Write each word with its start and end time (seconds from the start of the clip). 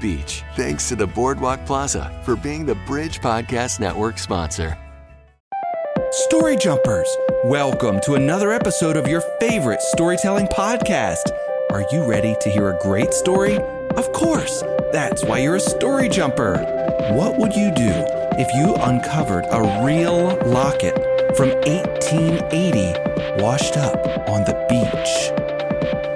Beach. 0.00 0.42
Thanks 0.54 0.88
to 0.88 0.96
the 0.96 1.06
Boardwalk 1.06 1.66
Plaza 1.66 2.20
for 2.24 2.36
being 2.36 2.64
the 2.64 2.76
Bridge 2.86 3.20
Podcast 3.20 3.80
Network 3.80 4.18
sponsor. 4.18 4.78
Story 6.10 6.56
Jumpers, 6.56 7.08
welcome 7.44 7.98
to 8.02 8.14
another 8.14 8.52
episode 8.52 8.96
of 8.96 9.08
your 9.08 9.22
favorite 9.40 9.82
storytelling 9.82 10.46
podcast. 10.46 11.30
Are 11.72 11.84
you 11.90 12.04
ready 12.04 12.36
to 12.40 12.50
hear 12.50 12.70
a 12.70 12.78
great 12.80 13.12
story? 13.12 13.58
Of 13.96 14.12
course, 14.12 14.62
that's 14.92 15.24
why 15.24 15.38
you're 15.38 15.56
a 15.56 15.60
story 15.60 16.08
jumper. 16.08 16.58
What 17.10 17.36
would 17.38 17.54
you 17.54 17.72
do 17.74 17.90
if 18.38 18.48
you 18.54 18.74
uncovered 18.76 19.44
a 19.50 19.82
real 19.84 20.36
locket 20.46 20.94
from 21.36 21.50
1880 21.50 23.42
washed 23.42 23.76
up 23.76 24.28
on 24.28 24.44
the 24.44 24.54
beach? 24.68 25.43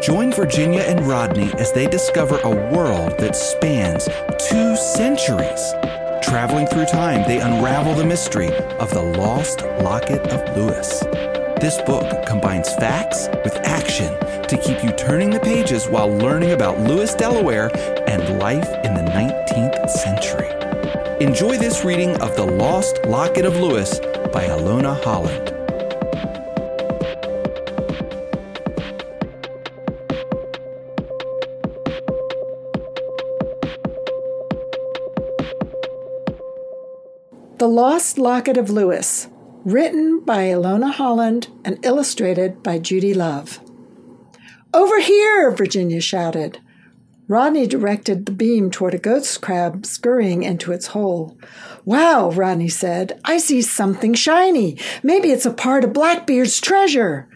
Join 0.00 0.32
Virginia 0.32 0.82
and 0.82 1.06
Rodney 1.06 1.52
as 1.54 1.72
they 1.72 1.86
discover 1.88 2.38
a 2.38 2.72
world 2.72 3.18
that 3.18 3.34
spans 3.34 4.08
two 4.38 4.76
centuries. 4.76 5.74
Traveling 6.22 6.66
through 6.68 6.86
time, 6.86 7.26
they 7.26 7.40
unravel 7.40 7.94
the 7.94 8.04
mystery 8.04 8.48
of 8.78 8.90
the 8.90 9.02
lost 9.02 9.62
locket 9.82 10.20
of 10.28 10.56
Lewes. 10.56 11.00
This 11.60 11.80
book 11.82 12.26
combines 12.26 12.72
facts 12.74 13.28
with 13.42 13.56
action 13.64 14.14
to 14.46 14.56
keep 14.62 14.84
you 14.84 14.92
turning 14.92 15.30
the 15.30 15.40
pages 15.40 15.88
while 15.88 16.08
learning 16.08 16.52
about 16.52 16.78
Lewes, 16.78 17.14
Delaware, 17.14 17.70
and 18.08 18.38
life 18.38 18.68
in 18.84 18.94
the 18.94 19.02
19th 19.02 19.90
century. 19.90 20.48
Enjoy 21.20 21.58
this 21.58 21.84
reading 21.84 22.14
of 22.22 22.36
The 22.36 22.46
Lost 22.46 23.04
Locket 23.04 23.44
of 23.44 23.56
Lewes 23.56 23.98
by 24.32 24.46
Ilona 24.46 25.02
Holland. 25.02 25.57
Lost 38.08 38.16
Locket 38.16 38.56
of 38.56 38.70
Lewes, 38.70 39.28
written 39.66 40.20
by 40.20 40.44
Ilona 40.44 40.90
Holland 40.90 41.48
and 41.62 41.78
illustrated 41.84 42.62
by 42.62 42.78
Judy 42.78 43.12
Love. 43.12 43.60
Over 44.72 44.98
here, 44.98 45.50
Virginia 45.50 46.00
shouted. 46.00 46.58
Rodney 47.26 47.66
directed 47.66 48.24
the 48.24 48.32
beam 48.32 48.70
toward 48.70 48.94
a 48.94 48.98
ghost 48.98 49.42
crab 49.42 49.84
scurrying 49.84 50.42
into 50.42 50.72
its 50.72 50.86
hole. 50.86 51.36
Wow, 51.84 52.30
Rodney 52.30 52.70
said, 52.70 53.20
I 53.26 53.36
see 53.36 53.60
something 53.60 54.14
shiny. 54.14 54.78
Maybe 55.02 55.30
it's 55.30 55.44
a 55.44 55.52
part 55.52 55.84
of 55.84 55.92
Blackbeard's 55.92 56.62
treasure. 56.62 57.28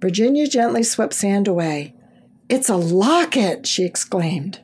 Virginia 0.00 0.46
gently 0.46 0.84
swept 0.84 1.12
sand 1.12 1.48
away. 1.48 1.96
It's 2.48 2.68
a 2.68 2.76
locket, 2.76 3.66
she 3.66 3.84
exclaimed. 3.84 4.60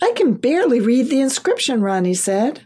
I 0.00 0.12
can 0.14 0.34
barely 0.34 0.78
read 0.78 1.10
the 1.10 1.20
inscription, 1.20 1.80
Rodney 1.80 2.14
said. 2.14 2.62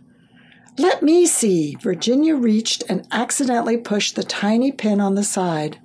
Let 0.83 1.01
me 1.01 1.27
see. 1.27 1.77
Virginia 1.81 2.35
reached 2.35 2.83
and 2.89 3.07
accidentally 3.13 3.77
pushed 3.77 4.17
the 4.17 4.25
tiny 4.25 4.73
pin 4.73 5.01
on 5.01 5.15
the 5.15 5.23
side. 5.23 5.79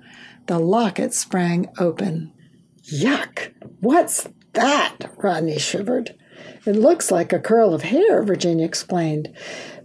The 0.46 0.58
locket 0.58 1.14
sprang 1.14 1.68
open. 1.78 2.32
Yuck! 2.92 3.52
What's 3.78 4.28
that? 4.54 5.12
Rodney 5.16 5.60
shivered. 5.60 6.16
It 6.66 6.74
looks 6.74 7.12
like 7.12 7.32
a 7.32 7.38
curl 7.38 7.74
of 7.74 7.82
hair, 7.82 8.24
Virginia 8.24 8.66
explained. 8.66 9.32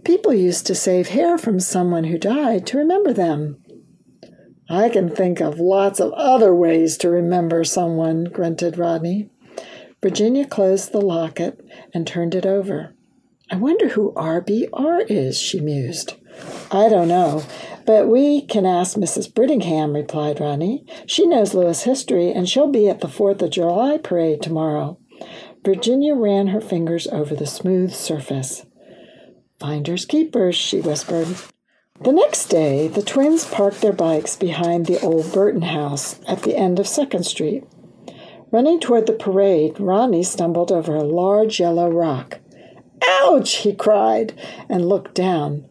People 0.02 0.34
used 0.34 0.66
to 0.66 0.74
save 0.74 1.10
hair 1.10 1.38
from 1.38 1.60
someone 1.60 2.04
who 2.04 2.18
died 2.18 2.66
to 2.66 2.78
remember 2.78 3.12
them. 3.12 3.62
I 4.68 4.88
can 4.88 5.14
think 5.14 5.40
of 5.40 5.60
lots 5.60 6.00
of 6.00 6.12
other 6.14 6.52
ways 6.52 6.96
to 6.98 7.08
remember 7.08 7.62
someone, 7.62 8.24
grunted 8.24 8.78
Rodney. 8.78 9.30
Virginia 10.02 10.44
closed 10.44 10.90
the 10.90 11.00
locket 11.00 11.60
and 11.94 12.04
turned 12.04 12.34
it 12.34 12.44
over. 12.44 12.96
I 13.50 13.56
wonder 13.56 13.88
who 13.88 14.12
RBR 14.12 15.04
is, 15.10 15.38
she 15.38 15.60
mused. 15.60 16.14
I 16.70 16.88
don't 16.88 17.08
know, 17.08 17.44
but 17.86 18.08
we 18.08 18.40
can 18.40 18.64
ask 18.64 18.96
Mrs. 18.96 19.30
Brittingham, 19.30 19.94
replied 19.94 20.40
Rodney. 20.40 20.84
She 21.06 21.26
knows 21.26 21.54
Lewes 21.54 21.82
history, 21.82 22.32
and 22.32 22.48
she'll 22.48 22.70
be 22.70 22.88
at 22.88 23.00
the 23.00 23.08
Fourth 23.08 23.42
of 23.42 23.50
July 23.50 23.98
parade 23.98 24.40
tomorrow. 24.42 24.98
Virginia 25.64 26.14
ran 26.14 26.48
her 26.48 26.60
fingers 26.60 27.06
over 27.08 27.34
the 27.34 27.46
smooth 27.46 27.92
surface. 27.92 28.66
Finders 29.60 30.04
keepers, 30.04 30.56
she 30.56 30.80
whispered. 30.80 31.28
The 32.00 32.12
next 32.12 32.48
day, 32.48 32.88
the 32.88 33.02
twins 33.02 33.44
parked 33.44 33.80
their 33.80 33.92
bikes 33.92 34.36
behind 34.36 34.86
the 34.86 35.00
old 35.00 35.32
Burton 35.32 35.62
house 35.62 36.18
at 36.26 36.42
the 36.42 36.56
end 36.56 36.80
of 36.80 36.88
Second 36.88 37.24
Street. 37.24 37.64
Running 38.50 38.80
toward 38.80 39.06
the 39.06 39.12
parade, 39.12 39.78
Rodney 39.78 40.22
stumbled 40.22 40.72
over 40.72 40.94
a 40.94 41.04
large 41.04 41.60
yellow 41.60 41.90
rock. 41.90 42.40
Ouch! 43.08 43.56
he 43.56 43.74
cried 43.74 44.34
and 44.68 44.88
looked 44.88 45.14
down. 45.14 45.64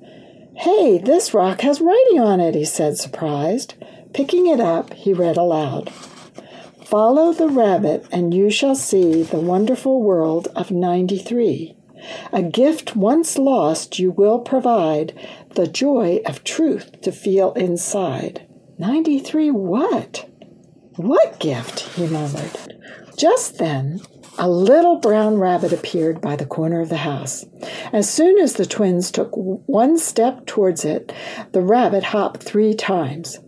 Hey, 0.55 0.97
this 0.97 1.33
rock 1.33 1.61
has 1.61 1.81
writing 1.81 2.19
on 2.19 2.39
it, 2.39 2.55
he 2.55 2.65
said, 2.65 2.97
surprised. 2.97 3.73
Picking 4.13 4.47
it 4.47 4.59
up, 4.59 4.93
he 4.93 5.13
read 5.13 5.37
aloud 5.37 5.91
Follow 6.85 7.33
the 7.33 7.49
rabbit, 7.49 8.05
and 8.11 8.33
you 8.33 8.51
shall 8.51 8.75
see 8.75 9.23
the 9.23 9.39
wonderful 9.39 10.03
world 10.03 10.47
of 10.55 10.69
93. 10.69 11.75
A 12.31 12.43
gift 12.43 12.95
once 12.95 13.37
lost, 13.37 13.97
you 13.97 14.11
will 14.11 14.39
provide 14.39 15.13
the 15.55 15.65
joy 15.65 16.21
of 16.25 16.43
truth 16.43 17.01
to 17.01 17.11
feel 17.11 17.53
inside. 17.53 18.45
93 18.77 19.49
what? 19.49 20.29
What 20.97 21.39
gift? 21.39 21.79
he 21.95 22.05
murmured. 22.05 22.79
Just 23.17 23.57
then, 23.57 24.01
a 24.37 24.49
little 24.49 24.97
brown 24.97 25.37
rabbit 25.37 25.71
appeared 25.71 26.19
by 26.19 26.35
the 26.35 26.45
corner 26.45 26.81
of 26.81 26.89
the 26.89 26.97
house. 26.97 27.45
As 27.91 28.09
soon 28.09 28.39
as 28.39 28.53
the 28.53 28.65
twins 28.65 29.11
took 29.11 29.29
one 29.33 29.97
step 29.97 30.45
towards 30.45 30.83
it, 30.83 31.13
the 31.51 31.61
rabbit 31.61 32.03
hopped 32.05 32.41
three 32.41 32.73
times. 32.73 33.39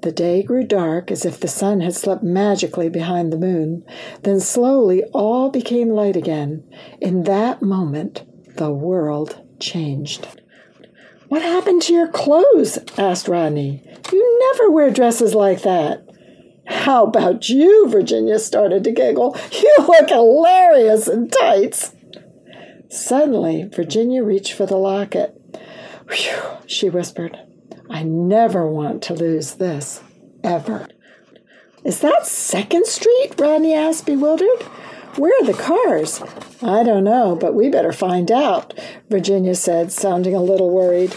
The 0.00 0.12
day 0.12 0.42
grew 0.42 0.64
dark 0.64 1.10
as 1.10 1.24
if 1.24 1.38
the 1.38 1.48
sun 1.48 1.80
had 1.80 1.94
slept 1.94 2.24
magically 2.24 2.88
behind 2.88 3.32
the 3.32 3.38
moon. 3.38 3.84
Then 4.22 4.40
slowly 4.40 5.04
all 5.12 5.50
became 5.50 5.90
light 5.90 6.16
again. 6.16 6.64
In 7.00 7.22
that 7.24 7.62
moment, 7.62 8.24
the 8.56 8.72
world 8.72 9.40
changed. 9.60 10.26
What 11.28 11.42
happened 11.42 11.82
to 11.82 11.94
your 11.94 12.08
clothes? 12.08 12.78
asked 12.98 13.28
Rodney. 13.28 13.82
You 14.12 14.38
never 14.52 14.70
wear 14.70 14.90
dresses 14.90 15.34
like 15.34 15.62
that. 15.62 16.06
How 16.72 17.04
about 17.04 17.48
you? 17.48 17.88
Virginia 17.88 18.38
started 18.38 18.82
to 18.84 18.90
giggle. 18.90 19.36
You 19.52 19.74
look 19.78 20.08
hilarious 20.08 21.06
in 21.06 21.28
tights. 21.28 21.92
Suddenly, 22.88 23.68
Virginia 23.72 24.22
reached 24.22 24.52
for 24.52 24.66
the 24.66 24.76
locket. 24.76 25.40
Whew, 26.08 26.42
she 26.66 26.90
whispered. 26.90 27.38
I 27.88 28.02
never 28.02 28.66
want 28.66 29.02
to 29.04 29.14
lose 29.14 29.54
this, 29.54 30.02
ever. 30.42 30.88
Is 31.84 32.00
that 32.00 32.26
Second 32.26 32.86
Street? 32.86 33.34
Rodney 33.38 33.74
asked, 33.74 34.06
bewildered. 34.06 34.62
Where 35.16 35.32
are 35.42 35.46
the 35.46 35.52
cars? 35.52 36.22
I 36.62 36.82
don't 36.82 37.04
know, 37.04 37.36
but 37.36 37.54
we 37.54 37.68
better 37.68 37.92
find 37.92 38.30
out, 38.30 38.78
Virginia 39.10 39.54
said, 39.54 39.92
sounding 39.92 40.34
a 40.34 40.42
little 40.42 40.70
worried. 40.70 41.14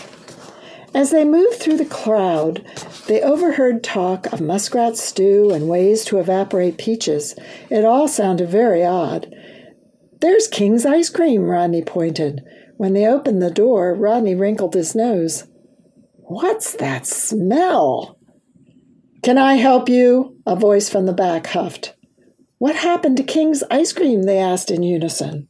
As 0.94 1.12
they 1.12 1.25
moved 1.25 1.58
through 1.58 1.78
the 1.78 1.86
crowd, 1.86 2.66
they 3.07 3.22
overheard 3.22 3.84
talk 3.84 4.25
of 4.34 4.42
muskrat 4.42 4.98
stew 4.98 5.52
and 5.52 5.69
ways 5.69 6.04
to 6.06 6.19
evaporate 6.19 6.78
peaches. 6.78 7.36
It 7.69 7.86
all 7.86 8.07
sounded 8.07 8.50
very 8.50 8.84
odd. 8.84 9.34
There's 10.22 10.48
King's 10.48 10.86
ice 10.86 11.10
cream, 11.10 11.44
Rodney 11.44 11.84
pointed. 11.84 12.44
When 12.78 12.94
they 12.94 13.06
opened 13.06 13.42
the 13.42 13.52
door, 13.52 13.94
Rodney 13.94 14.34
wrinkled 14.34 14.74
his 14.74 14.96
nose. 14.96 15.46
What's 16.16 16.74
that 16.78 17.06
smell? 17.06 18.18
Can 19.22 19.38
I 19.38 19.56
help 19.56 19.88
you? 19.88 20.38
A 20.46 20.56
voice 20.56 20.90
from 20.90 21.06
the 21.06 21.13
back 21.13 21.48
huffed. 21.48 21.96
What 22.58 22.75
happened 22.75 23.18
to 23.18 23.24
King's 23.24 23.63
ice 23.69 23.94
cream? 23.94 24.24
they 24.24 24.40
asked 24.40 24.72
in 24.72 24.81
unison. 24.81 25.48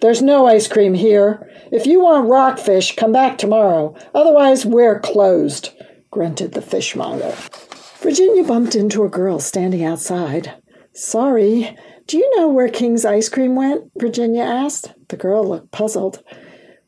There's 0.00 0.22
no 0.22 0.46
ice 0.46 0.68
cream 0.68 0.94
here. 0.94 1.50
If 1.70 1.86
you 1.86 2.00
want 2.00 2.28
rockfish, 2.28 2.96
come 2.96 3.12
back 3.12 3.36
tomorrow. 3.36 3.94
Otherwise, 4.14 4.64
we're 4.64 5.00
closed, 5.00 5.70
grunted 6.16 6.52
the 6.52 6.62
fishmonger. 6.62 7.34
Virginia 8.00 8.42
bumped 8.42 8.74
into 8.74 9.04
a 9.04 9.08
girl 9.10 9.38
standing 9.38 9.84
outside. 9.84 10.54
Sorry, 10.94 11.76
Do 12.06 12.16
you 12.16 12.38
know 12.38 12.48
where 12.48 12.70
King's 12.70 13.04
ice 13.04 13.28
cream 13.28 13.54
went? 13.54 13.90
Virginia 13.98 14.42
asked. 14.42 14.94
The 15.08 15.18
girl 15.18 15.46
looked 15.46 15.72
puzzled. 15.72 16.22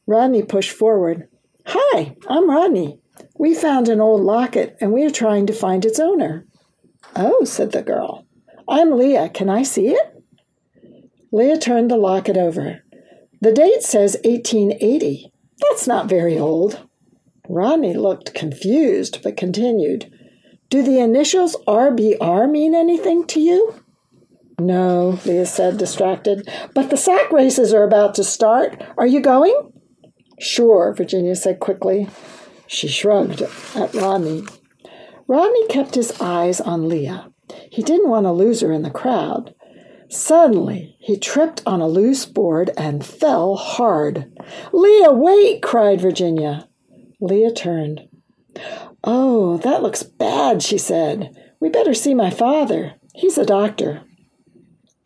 Rodney 0.06 0.42
pushed 0.42 0.70
forward. 0.70 1.28
Hi, 1.66 2.16
I'm 2.26 2.48
Rodney. 2.48 3.00
We 3.38 3.54
found 3.54 3.90
an 3.90 4.00
old 4.00 4.22
locket 4.22 4.78
and 4.80 4.94
we 4.94 5.04
are 5.04 5.10
trying 5.10 5.46
to 5.48 5.52
find 5.52 5.84
its 5.84 6.00
owner. 6.00 6.46
Oh, 7.14 7.44
said 7.44 7.72
the 7.72 7.82
girl. 7.82 8.24
I'm 8.66 8.96
Leah. 8.96 9.28
Can 9.28 9.50
I 9.50 9.62
see 9.62 9.88
it? 9.88 10.24
Leah 11.32 11.58
turned 11.58 11.90
the 11.90 11.98
locket 11.98 12.38
over. 12.38 12.82
The 13.42 13.52
date 13.52 13.82
says 13.82 14.16
1880. 14.24 15.30
That's 15.60 15.86
not 15.86 16.08
very 16.08 16.38
old. 16.38 16.87
Rodney 17.48 17.94
looked 17.94 18.34
confused 18.34 19.22
but 19.22 19.36
continued. 19.36 20.12
Do 20.68 20.82
the 20.82 20.98
initials 20.98 21.56
RBR 21.66 22.50
mean 22.50 22.74
anything 22.74 23.26
to 23.28 23.40
you? 23.40 23.74
No, 24.60 25.18
Leah 25.24 25.46
said, 25.46 25.78
distracted. 25.78 26.48
But 26.74 26.90
the 26.90 26.96
sack 26.96 27.32
races 27.32 27.72
are 27.72 27.84
about 27.84 28.14
to 28.16 28.24
start. 28.24 28.82
Are 28.98 29.06
you 29.06 29.20
going? 29.20 29.72
Sure, 30.38 30.92
Virginia 30.94 31.34
said 31.34 31.58
quickly. 31.58 32.08
She 32.66 32.86
shrugged 32.86 33.42
at 33.74 33.94
Ronnie. 33.94 34.44
Ronnie 35.26 35.66
kept 35.68 35.94
his 35.94 36.20
eyes 36.20 36.60
on 36.60 36.88
Leah. 36.88 37.30
He 37.70 37.82
didn't 37.82 38.10
want 38.10 38.24
to 38.24 38.32
lose 38.32 38.60
her 38.60 38.72
in 38.72 38.82
the 38.82 38.90
crowd. 38.90 39.54
Suddenly, 40.10 40.96
he 41.00 41.18
tripped 41.18 41.62
on 41.66 41.80
a 41.80 41.88
loose 41.88 42.26
board 42.26 42.70
and 42.76 43.04
fell 43.04 43.56
hard. 43.56 44.32
Leah, 44.72 45.12
wait! 45.12 45.62
cried 45.62 46.00
Virginia. 46.00 46.68
Leah 47.20 47.52
turned. 47.52 48.08
Oh, 49.02 49.58
that 49.58 49.82
looks 49.82 50.02
bad, 50.02 50.62
she 50.62 50.78
said. 50.78 51.34
We 51.60 51.68
better 51.68 51.94
see 51.94 52.14
my 52.14 52.30
father. 52.30 52.94
He's 53.14 53.38
a 53.38 53.46
doctor. 53.46 54.02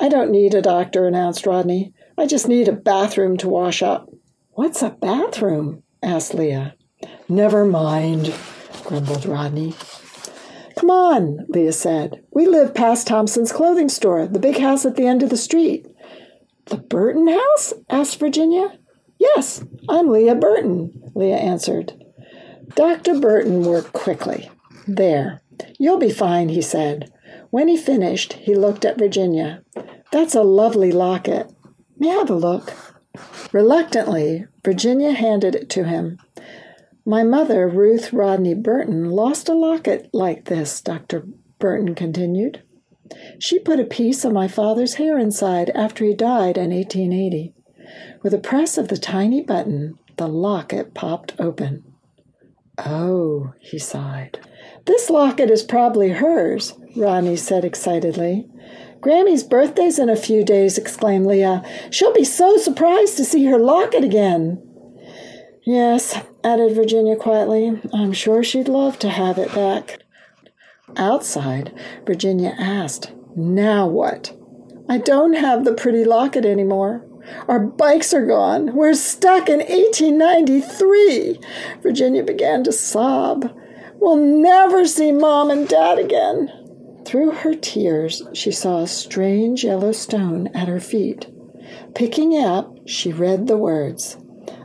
I 0.00 0.08
don't 0.08 0.30
need 0.30 0.54
a 0.54 0.60
doctor, 0.60 1.06
announced 1.06 1.46
Rodney. 1.46 1.94
I 2.18 2.26
just 2.26 2.48
need 2.48 2.68
a 2.68 2.72
bathroom 2.72 3.36
to 3.38 3.48
wash 3.48 3.82
up. 3.82 4.10
What's 4.50 4.82
a 4.82 4.90
bathroom? 4.90 5.82
asked 6.02 6.34
Leah. 6.34 6.74
Never 7.28 7.64
mind, 7.64 8.34
grumbled 8.84 9.24
Rodney. 9.24 9.74
Come 10.76 10.90
on, 10.90 11.46
Leah 11.48 11.72
said. 11.72 12.24
We 12.32 12.46
live 12.46 12.74
past 12.74 13.06
Thompson's 13.06 13.52
clothing 13.52 13.88
store, 13.88 14.26
the 14.26 14.38
big 14.38 14.58
house 14.58 14.84
at 14.84 14.96
the 14.96 15.06
end 15.06 15.22
of 15.22 15.30
the 15.30 15.36
street. 15.36 15.86
The 16.66 16.76
Burton 16.76 17.28
house? 17.28 17.72
asked 17.88 18.18
Virginia. 18.18 18.78
Yes, 19.18 19.64
I'm 19.88 20.08
Leah 20.08 20.34
Burton, 20.34 21.10
Leah 21.14 21.36
answered. 21.36 22.01
Dr. 22.74 23.20
Burton 23.20 23.62
worked 23.62 23.92
quickly. 23.92 24.50
There, 24.86 25.42
you'll 25.78 25.98
be 25.98 26.10
fine, 26.10 26.48
he 26.48 26.62
said. 26.62 27.12
When 27.50 27.68
he 27.68 27.76
finished, 27.76 28.34
he 28.34 28.54
looked 28.54 28.84
at 28.84 28.98
Virginia. 28.98 29.62
That's 30.10 30.34
a 30.34 30.42
lovely 30.42 30.90
locket. 30.90 31.52
May 31.98 32.10
I 32.10 32.14
have 32.14 32.30
a 32.30 32.34
look? 32.34 32.72
Reluctantly, 33.52 34.46
Virginia 34.64 35.12
handed 35.12 35.54
it 35.54 35.68
to 35.70 35.84
him. 35.84 36.18
My 37.04 37.22
mother, 37.22 37.68
Ruth 37.68 38.12
Rodney 38.12 38.54
Burton, 38.54 39.10
lost 39.10 39.48
a 39.48 39.54
locket 39.54 40.08
like 40.12 40.46
this, 40.46 40.80
Dr. 40.80 41.26
Burton 41.58 41.94
continued. 41.94 42.62
She 43.38 43.58
put 43.58 43.80
a 43.80 43.84
piece 43.84 44.24
of 44.24 44.32
my 44.32 44.48
father's 44.48 44.94
hair 44.94 45.18
inside 45.18 45.70
after 45.74 46.04
he 46.04 46.14
died 46.14 46.56
in 46.56 46.70
1880. 46.70 47.52
With 48.22 48.32
a 48.32 48.38
press 48.38 48.78
of 48.78 48.88
the 48.88 48.96
tiny 48.96 49.42
button, 49.42 49.98
the 50.16 50.28
locket 50.28 50.94
popped 50.94 51.34
open. 51.38 51.91
Oh, 52.78 53.52
he 53.60 53.78
sighed. 53.78 54.40
This 54.86 55.10
locket 55.10 55.50
is 55.50 55.62
probably 55.62 56.10
hers, 56.10 56.74
Rodney 56.96 57.36
said 57.36 57.64
excitedly. 57.64 58.48
Grammy's 59.00 59.42
birthday's 59.42 59.98
in 59.98 60.08
a 60.08 60.16
few 60.16 60.44
days, 60.44 60.78
exclaimed 60.78 61.26
Leah. 61.26 61.62
She'll 61.90 62.12
be 62.12 62.24
so 62.24 62.56
surprised 62.56 63.16
to 63.16 63.24
see 63.24 63.44
her 63.46 63.58
locket 63.58 64.04
again. 64.04 64.62
Yes, 65.64 66.18
added 66.42 66.74
Virginia 66.74 67.16
quietly. 67.16 67.80
I'm 67.92 68.12
sure 68.12 68.42
she'd 68.42 68.68
love 68.68 68.98
to 69.00 69.10
have 69.10 69.38
it 69.38 69.54
back. 69.54 69.98
Outside, 70.96 71.72
Virginia 72.06 72.54
asked, 72.58 73.12
Now 73.36 73.86
what? 73.86 74.36
I 74.88 74.98
don't 74.98 75.34
have 75.34 75.64
the 75.64 75.74
pretty 75.74 76.04
locket 76.04 76.44
anymore. 76.44 77.06
Our 77.48 77.60
bikes 77.60 78.12
are 78.12 78.26
gone. 78.26 78.74
We're 78.74 78.94
stuck 78.94 79.48
in 79.48 79.58
1893. 79.60 81.40
Virginia 81.82 82.22
began 82.22 82.64
to 82.64 82.72
sob. 82.72 83.56
We'll 83.98 84.16
never 84.16 84.86
see 84.86 85.12
Mom 85.12 85.50
and 85.50 85.68
Dad 85.68 85.98
again. 85.98 86.50
Through 87.04 87.32
her 87.32 87.54
tears, 87.54 88.22
she 88.32 88.50
saw 88.50 88.80
a 88.80 88.86
strange 88.86 89.64
yellow 89.64 89.92
stone 89.92 90.48
at 90.54 90.68
her 90.68 90.80
feet. 90.80 91.26
Picking 91.94 92.32
it 92.32 92.44
up, 92.44 92.76
she 92.86 93.12
read 93.12 93.46
the 93.46 93.56
words 93.56 94.16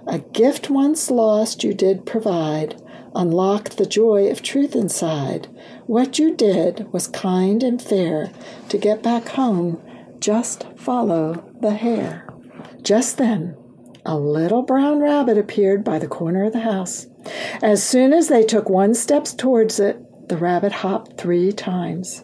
A 0.08 0.20
gift 0.20 0.70
once 0.70 1.10
lost 1.10 1.64
you 1.64 1.74
did 1.74 2.06
provide, 2.06 2.82
unlock 3.16 3.72
the 3.72 3.86
joy 3.86 4.30
of 4.30 4.42
truth 4.42 4.76
inside. 4.76 5.48
What 5.88 6.20
you 6.20 6.36
did 6.36 6.92
was 6.92 7.08
kind 7.08 7.64
and 7.64 7.82
fair. 7.82 8.32
To 8.70 8.78
get 8.78 9.04
back 9.04 9.30
home, 9.30 9.82
just 10.20 10.66
follow 10.76 11.52
the 11.60 11.72
hare. 11.72 12.27
Just 12.88 13.18
then, 13.18 13.58
a 14.06 14.18
little 14.18 14.62
brown 14.62 15.02
rabbit 15.02 15.38
appeared 15.38 15.84
by 15.84 16.00
the 16.00 16.08
corner 16.08 16.46
of 16.46 16.54
the 16.54 16.62
house. 16.62 17.08
As 17.62 17.84
soon 17.84 18.14
as 18.14 18.30
they 18.30 18.46
took 18.46 18.70
one 18.70 18.94
step 18.94 19.26
towards 19.26 19.78
it, 19.78 20.30
the 20.30 20.38
rabbit 20.38 20.72
hopped 20.72 21.20
three 21.20 21.52
times. 21.52 22.24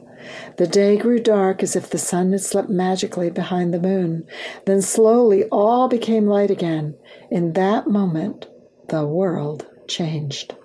The 0.56 0.65
day 0.65 0.95
grew 0.95 1.19
dark 1.19 1.63
as 1.63 1.75
if 1.75 1.89
the 1.89 1.98
sun 1.98 2.31
had 2.31 2.39
slipped 2.39 2.69
magically 2.69 3.30
behind 3.30 3.74
the 3.74 3.80
moon. 3.81 4.25
Then 4.65 4.81
slowly 4.81 5.44
all 5.51 5.89
became 5.89 6.27
light 6.27 6.50
again. 6.50 6.95
In 7.30 7.51
that 7.51 7.89
moment, 7.89 8.48
the 8.88 9.06
world 9.06 9.68
changed. 9.89 10.56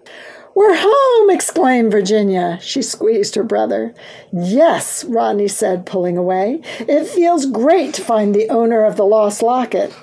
We're 0.59 0.75
home! 0.77 1.31
exclaimed 1.31 1.93
Virginia. 1.93 2.59
She 2.61 2.83
squeezed 2.83 3.37
her 3.37 3.45
brother. 3.45 3.95
Yes, 4.33 5.05
Rodney 5.05 5.47
said, 5.47 5.87
pulling 5.87 6.17
away. 6.17 6.63
It 6.81 7.07
feels 7.07 7.47
great 7.47 7.95
to 7.95 8.03
find 8.03 8.35
the 8.35 8.51
owner 8.51 8.85
of 8.85 8.97
the 8.97 9.05
lost 9.05 9.41
locket. 9.41 9.95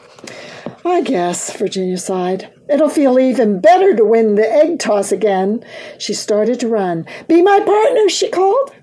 I 0.85 1.01
guess, 1.01 1.51
Virginia 1.57 1.97
sighed. 1.97 2.53
It'll 2.69 2.87
feel 2.87 3.19
even 3.19 3.59
better 3.59 3.97
to 3.97 4.05
win 4.05 4.35
the 4.35 4.49
egg 4.49 4.79
toss 4.79 5.11
again. 5.11 5.61
She 5.97 6.13
started 6.13 6.61
to 6.61 6.69
run. 6.69 7.05
Be 7.27 7.41
my 7.41 7.59
partner, 7.59 8.07
she 8.07 8.29
called. 8.29 8.73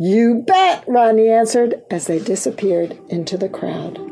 You 0.00 0.42
bet, 0.44 0.82
Rodney 0.88 1.28
answered 1.28 1.80
as 1.92 2.08
they 2.08 2.18
disappeared 2.18 2.98
into 3.08 3.36
the 3.38 3.48
crowd. 3.48 4.09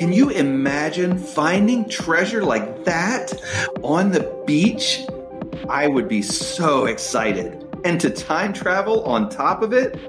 Can 0.00 0.14
you 0.14 0.30
imagine 0.30 1.18
finding 1.18 1.86
treasure 1.86 2.42
like 2.42 2.86
that 2.86 3.34
on 3.82 4.12
the 4.12 4.34
beach? 4.46 5.02
I 5.68 5.88
would 5.88 6.08
be 6.08 6.22
so 6.22 6.86
excited. 6.86 7.68
And 7.84 8.00
to 8.00 8.08
time 8.08 8.54
travel 8.54 9.04
on 9.04 9.28
top 9.28 9.60
of 9.60 9.74
it? 9.74 10.00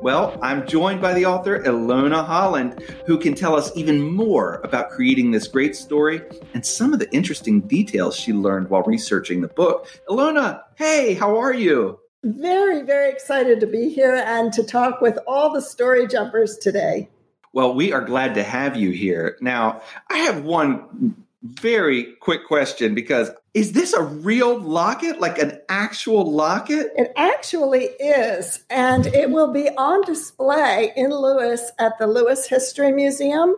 Well, 0.00 0.38
I'm 0.42 0.64
joined 0.64 1.02
by 1.02 1.12
the 1.12 1.26
author 1.26 1.58
Ilona 1.58 2.24
Holland, 2.24 2.84
who 3.04 3.18
can 3.18 3.34
tell 3.34 3.56
us 3.56 3.72
even 3.74 4.00
more 4.00 4.60
about 4.62 4.90
creating 4.90 5.32
this 5.32 5.48
great 5.48 5.74
story 5.74 6.22
and 6.54 6.64
some 6.64 6.92
of 6.92 7.00
the 7.00 7.12
interesting 7.12 7.62
details 7.62 8.14
she 8.14 8.32
learned 8.32 8.70
while 8.70 8.84
researching 8.84 9.40
the 9.40 9.48
book. 9.48 9.88
Ilona, 10.08 10.62
hey, 10.76 11.14
how 11.14 11.36
are 11.36 11.52
you? 11.52 11.98
Very, 12.22 12.82
very 12.82 13.10
excited 13.10 13.58
to 13.58 13.66
be 13.66 13.88
here 13.88 14.22
and 14.24 14.52
to 14.52 14.62
talk 14.62 15.00
with 15.00 15.18
all 15.26 15.52
the 15.52 15.60
story 15.60 16.06
jumpers 16.06 16.56
today. 16.58 17.08
Well, 17.52 17.74
we 17.74 17.92
are 17.92 18.04
glad 18.04 18.34
to 18.34 18.42
have 18.42 18.76
you 18.76 18.90
here. 18.90 19.36
Now, 19.40 19.82
I 20.10 20.18
have 20.18 20.44
one 20.44 21.16
very 21.42 22.14
quick 22.20 22.46
question 22.46 22.94
because 22.94 23.30
is 23.52 23.72
this 23.72 23.92
a 23.92 24.02
real 24.02 24.58
locket, 24.58 25.20
like 25.20 25.38
an 25.38 25.60
actual 25.68 26.30
locket? 26.30 26.92
It 26.96 27.12
actually 27.16 27.84
is, 27.84 28.64
and 28.70 29.06
it 29.08 29.30
will 29.30 29.52
be 29.52 29.68
on 29.68 30.02
display 30.02 30.92
in 30.96 31.10
Lewes 31.10 31.70
at 31.78 31.98
the 31.98 32.06
Lewes 32.06 32.46
History 32.46 32.92
Museum. 32.92 33.56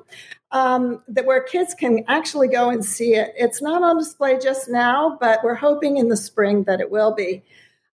Um, 0.51 1.03
that 1.09 1.27
where 1.27 1.43
kids 1.43 1.75
can 1.75 2.05
actually 2.07 2.47
go 2.47 2.71
and 2.71 2.85
see 2.85 3.15
it. 3.15 3.33
It's 3.37 3.61
not 3.61 3.83
on 3.83 3.99
display 3.99 4.39
just 4.39 4.69
now, 4.69 5.19
but 5.21 5.43
we're 5.43 5.57
hoping 5.57 5.97
in 5.97 6.09
the 6.09 6.17
spring 6.17 6.63
that 6.65 6.81
it 6.81 6.93
will 6.93 7.13
be. 7.13 7.43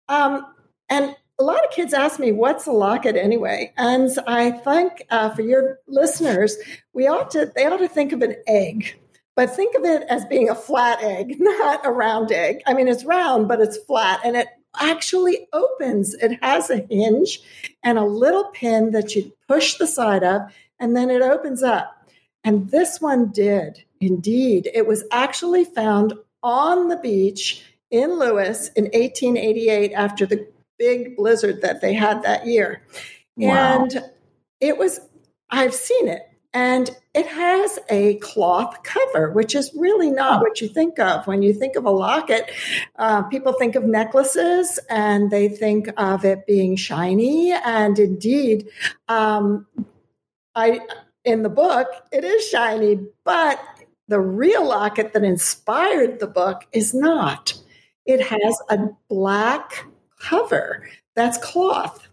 Um, 0.09 0.43
and 0.89 1.15
a 1.39 1.43
lot 1.43 1.63
of 1.63 1.71
kids 1.71 1.93
ask 1.93 2.19
me, 2.19 2.31
what's 2.31 2.65
a 2.65 2.71
locket 2.71 3.15
anyway? 3.15 3.71
And 3.77 4.09
I 4.25 4.51
think 4.51 5.03
uh, 5.09 5.29
for 5.29 5.43
your 5.43 5.79
listeners, 5.87 6.57
we 6.93 7.07
ought 7.07 7.31
to, 7.31 7.51
they 7.55 7.65
ought 7.65 7.77
to 7.77 7.87
think 7.87 8.11
of 8.11 8.23
an 8.23 8.35
egg, 8.47 8.99
but 9.35 9.55
think 9.55 9.75
of 9.75 9.83
it 9.83 10.03
as 10.09 10.25
being 10.25 10.49
a 10.49 10.55
flat 10.55 11.03
egg, 11.03 11.35
not 11.39 11.85
a 11.85 11.91
round 11.91 12.31
egg. 12.31 12.61
I 12.65 12.73
mean, 12.73 12.87
it's 12.87 13.05
round, 13.05 13.47
but 13.47 13.61
it's 13.61 13.77
flat 13.77 14.21
and 14.23 14.35
it 14.35 14.47
actually 14.79 15.47
opens. 15.53 16.15
It 16.15 16.39
has 16.41 16.69
a 16.69 16.85
hinge 16.89 17.41
and 17.83 17.97
a 17.97 18.05
little 18.05 18.45
pin 18.45 18.91
that 18.91 19.15
you 19.15 19.31
push 19.47 19.77
the 19.77 19.87
side 19.87 20.23
of, 20.23 20.41
and 20.79 20.95
then 20.95 21.09
it 21.09 21.21
opens 21.21 21.61
up. 21.61 21.93
And 22.43 22.69
this 22.69 22.99
one 22.99 23.31
did 23.31 23.83
indeed. 23.99 24.69
It 24.73 24.87
was 24.87 25.03
actually 25.11 25.65
found 25.65 26.13
on 26.41 26.87
the 26.87 26.97
beach 26.97 27.63
in 27.89 28.17
Lewes 28.19 28.69
in 28.69 28.85
1888 28.85 29.93
after 29.93 30.25
the 30.25 30.47
big 30.77 31.15
blizzard 31.15 31.61
that 31.61 31.81
they 31.81 31.93
had 31.93 32.23
that 32.23 32.45
year. 32.45 32.81
Wow. 33.35 33.83
And 33.83 34.03
it 34.59 34.77
was, 34.77 34.99
I've 35.49 35.73
seen 35.73 36.07
it, 36.07 36.23
and 36.53 36.89
it 37.13 37.27
has 37.27 37.77
a 37.89 38.15
cloth 38.15 38.81
cover, 38.83 39.31
which 39.31 39.53
is 39.53 39.71
really 39.75 40.09
not 40.09 40.41
what 40.41 40.61
you 40.61 40.67
think 40.67 40.97
of. 40.97 41.27
When 41.27 41.41
you 41.41 41.53
think 41.53 41.75
of 41.75 41.85
a 41.85 41.91
locket, 41.91 42.49
uh, 42.97 43.23
people 43.23 43.53
think 43.53 43.75
of 43.75 43.83
necklaces 43.83 44.79
and 44.89 45.29
they 45.29 45.49
think 45.49 45.89
of 45.97 46.25
it 46.25 46.47
being 46.47 46.75
shiny. 46.75 47.51
And 47.51 47.99
indeed, 47.99 48.69
um, 49.07 49.67
I 50.55 50.79
in 51.25 51.43
the 51.43 51.49
book, 51.49 51.87
it 52.11 52.23
is 52.23 52.47
shiny, 52.47 52.99
but 53.23 53.59
the 54.07 54.19
real 54.19 54.65
locket 54.65 55.13
that 55.13 55.23
inspired 55.23 56.19
the 56.19 56.27
book 56.27 56.65
is 56.71 56.93
not. 56.93 57.53
It 58.05 58.21
has 58.21 58.61
a 58.69 58.87
black 59.09 59.85
cover 60.19 60.87
that's 61.15 61.37
cloth. 61.37 62.07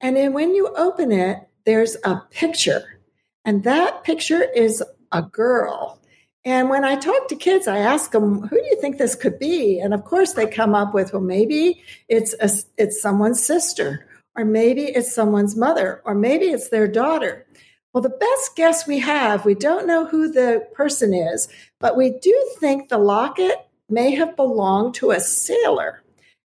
And 0.00 0.16
then 0.16 0.32
when 0.32 0.54
you 0.54 0.68
open 0.76 1.12
it, 1.12 1.38
there's 1.64 1.96
a 2.04 2.22
picture. 2.30 3.00
And 3.44 3.64
that 3.64 4.04
picture 4.04 4.42
is 4.42 4.82
a 5.12 5.22
girl. 5.22 5.98
And 6.44 6.70
when 6.70 6.84
I 6.84 6.96
talk 6.96 7.28
to 7.28 7.36
kids, 7.36 7.68
I 7.68 7.78
ask 7.78 8.12
them, 8.12 8.42
"Who 8.48 8.56
do 8.56 8.64
you 8.64 8.80
think 8.80 8.96
this 8.96 9.14
could 9.14 9.38
be?" 9.38 9.78
And 9.78 9.92
of 9.92 10.04
course, 10.04 10.32
they 10.32 10.46
come 10.46 10.74
up 10.74 10.94
with, 10.94 11.12
"Well, 11.12 11.22
maybe 11.22 11.82
it's 12.08 12.34
a, 12.40 12.50
it's 12.78 13.00
someone's 13.00 13.44
sister, 13.44 14.06
or 14.36 14.44
maybe 14.44 14.84
it's 14.84 15.12
someone's 15.12 15.54
mother, 15.54 16.00
or 16.04 16.14
maybe 16.14 16.46
it's 16.46 16.70
their 16.70 16.88
daughter." 16.88 17.46
Well, 17.92 18.02
the 18.02 18.08
best 18.08 18.56
guess 18.56 18.86
we 18.86 19.00
have, 19.00 19.44
we 19.44 19.54
don't 19.54 19.86
know 19.86 20.06
who 20.06 20.30
the 20.30 20.66
person 20.72 21.12
is, 21.12 21.48
but 21.78 21.96
we 21.96 22.10
do 22.10 22.50
think 22.58 22.88
the 22.88 22.98
locket 22.98 23.66
may 23.88 24.12
have 24.12 24.36
belonged 24.36 24.94
to 24.94 25.10
a 25.10 25.20
sailor. 25.20 26.02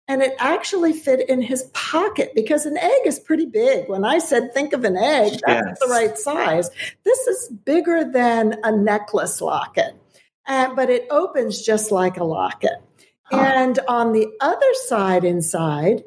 And 0.08 0.22
it 0.22 0.36
actually 0.38 0.94
fit 0.94 1.28
in 1.28 1.42
his 1.42 1.64
pocket 1.74 2.34
because 2.36 2.68
an 2.68 2.78
egg 2.78 3.02
is 3.06 3.20
pretty 3.20 3.48
big. 3.48 3.90
When 3.90 4.06
I 4.06 4.20
said 4.20 4.54
think 4.54 4.74
of 4.74 4.84
an 4.84 4.96
egg, 4.96 5.40
that's 5.46 5.68
yes. 5.68 5.80
the 5.80 5.88
right 5.90 6.18
size. 6.18 6.70
This 7.04 7.20
is 7.28 7.50
bigger 7.66 8.04
than 8.04 8.60
a 8.64 8.72
necklace 8.72 9.42
locket, 9.42 9.96
uh, 10.46 10.76
but 10.76 10.92
it 10.92 11.08
opens 11.10 11.62
just 11.62 11.92
like 11.92 12.18
a 12.18 12.24
locket. 12.24 12.84
Huh. 13.24 13.38
And 13.38 13.80
on 13.88 14.14
the 14.14 14.28
other 14.42 14.74
side 14.86 15.24
inside, 15.24 16.04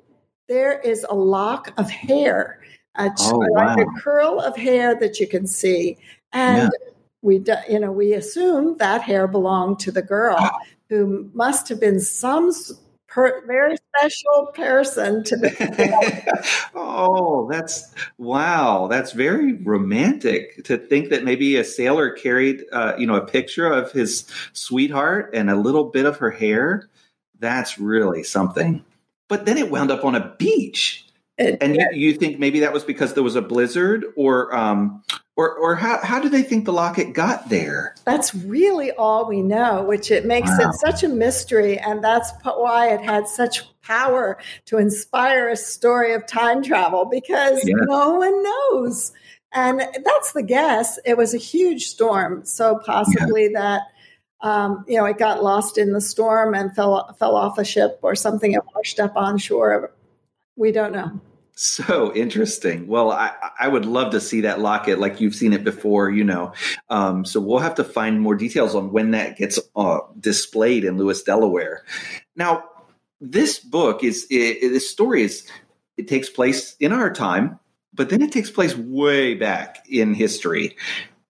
there 0.47 0.79
is 0.79 1.05
a 1.09 1.15
lock 1.15 1.73
of 1.77 1.91
hair 1.91 2.61
a, 2.99 3.11
oh, 3.21 3.47
wow. 3.51 3.77
a 3.77 4.01
curl 4.01 4.41
of 4.41 4.57
hair 4.57 4.99
that 4.99 5.21
you 5.21 5.27
can 5.27 5.47
see. 5.47 5.97
And 6.33 6.71
yeah. 6.73 6.91
we, 7.23 7.43
you 7.71 7.79
know, 7.79 7.93
we 7.93 8.13
assume 8.13 8.77
that 8.79 9.03
hair 9.03 9.27
belonged 9.27 9.79
to 9.81 9.93
the 9.93 10.03
girl 10.03 10.39
who 10.89 11.31
must 11.33 11.69
have 11.69 11.81
been 11.81 12.01
some 12.01 12.53
per, 13.09 13.45
very 13.47 13.77
special 13.77 14.53
person 14.55 15.25
to 15.25 16.71
oh, 16.75 17.49
that's 17.51 17.93
wow! 18.19 18.87
That's 18.89 19.13
very 19.13 19.55
romantic 19.55 20.65
to 20.65 20.77
think 20.77 21.11
that 21.11 21.25
maybe 21.25 21.57
a 21.57 21.65
sailor 21.65 22.11
carried, 22.11 22.65
uh, 22.73 22.95
you 22.99 23.07
know, 23.07 23.17
a 23.17 23.27
picture 23.27 23.67
of 23.67 23.91
his 23.93 24.27
sweetheart 24.53 25.31
and 25.35 25.51
a 25.51 25.57
little 25.57 25.85
bit 25.85 26.07
of 26.07 26.19
her 26.19 26.31
hair. 26.31 26.89
That's 27.39 27.79
really 27.79 28.23
something. 28.23 28.85
But 29.29 29.47
then 29.47 29.59
it 29.59 29.71
wound 29.71 29.91
up 29.91 30.05
on 30.05 30.15
a 30.15 30.35
beach. 30.39 31.05
It, 31.37 31.59
and 31.61 31.77
you, 31.77 31.87
you, 31.93 32.15
think 32.15 32.41
maybe 32.41 32.61
that 32.61 32.73
was 32.73 32.83
because 32.83 33.15
there 33.15 33.23
was 33.23 33.37
a 33.37 33.43
blizzard, 33.43 34.07
or 34.17 34.55
um, 34.57 35.05
or 35.39 35.55
or 35.55 35.77
how 35.77 36.01
how 36.03 36.19
do 36.21 36.29
they 36.29 36.43
think 36.43 36.65
the 36.65 36.73
locket 36.73 37.13
got 37.13 37.49
there? 37.49 37.95
That's 38.05 38.35
really 38.35 38.91
all 38.91 39.27
we 39.27 39.41
know, 39.41 39.85
which 39.85 40.11
it 40.11 40.27
makes 40.27 40.51
wow. 40.51 40.69
it 40.69 40.75
such 40.75 41.05
a 41.05 41.09
mystery, 41.09 41.79
and 41.79 42.03
that's 42.03 42.33
why 42.43 42.89
it 42.89 43.01
had 43.01 43.29
such 43.29 43.63
power 43.81 44.37
to 44.67 44.79
inspire 44.79 45.49
a 45.49 45.57
story 45.57 46.13
of 46.13 46.27
time 46.27 46.63
travel 46.63 47.05
because 47.05 47.61
no 47.65 48.15
one 48.15 48.43
knows, 48.43 49.13
and 49.53 49.79
that's 49.79 50.33
the 50.33 50.43
guess. 50.43 50.99
It 51.07 51.17
was 51.17 51.35
a 51.35 51.39
huge 51.39 51.87
storm, 51.87 52.45
so 52.45 52.81
possibly 52.85 53.45
yeah. 53.53 53.61
that. 53.61 53.83
Um, 54.41 54.85
you 54.87 54.99
know, 54.99 55.05
it 55.05 55.19
got 55.19 55.43
lost 55.43 55.79
in 55.79 55.93
the 55.93 56.01
storm 56.01 56.55
and 56.55 56.75
fell 56.75 57.13
fell 57.19 57.37
off 57.37 57.59
a 57.59 57.65
ship 57.65 58.01
or 58.03 58.15
something. 58.17 58.53
It 58.53 58.63
washed 58.75 58.99
up 58.99 59.17
on 59.17 59.39
shore. 59.39 59.93
We 60.57 60.73
don't 60.73 60.93
know. 60.93 61.21
So 61.61 62.15
interesting. 62.15 62.87
Well, 62.87 63.11
I, 63.11 63.33
I 63.59 63.67
would 63.67 63.85
love 63.85 64.13
to 64.13 64.21
see 64.21 64.43
that 64.43 64.61
locket 64.61 65.01
like 65.01 65.21
you've 65.21 65.35
seen 65.35 65.53
it 65.53 65.65
before, 65.65 66.09
you 66.09 66.23
know. 66.23 66.53
Um, 66.89 67.25
so 67.25 67.41
we'll 67.41 67.59
have 67.59 67.75
to 67.75 67.85
find 67.85 68.21
more 68.21 68.37
details 68.37 68.77
on 68.77 68.93
when 68.93 69.11
that 69.11 69.37
gets 69.37 69.59
uh, 69.75 69.99
displayed 70.21 70.85
in 70.85 70.99
Lewes, 70.99 71.25
Delaware. 71.25 71.85
Now, 72.37 72.63
this 73.21 73.59
book 73.59 74.05
is 74.05 74.25
it, 74.31 74.69
this 74.69 74.89
story 74.89 75.25
is 75.25 75.51
it 75.97 76.07
takes 76.07 76.31
place 76.31 76.77
in 76.79 76.93
our 76.93 77.13
time, 77.13 77.59
but 77.93 78.09
then 78.09 78.23
it 78.23 78.31
takes 78.31 78.53
place 78.53 78.77
way 78.77 79.35
back 79.35 79.85
in 79.89 80.15
history. 80.15 80.77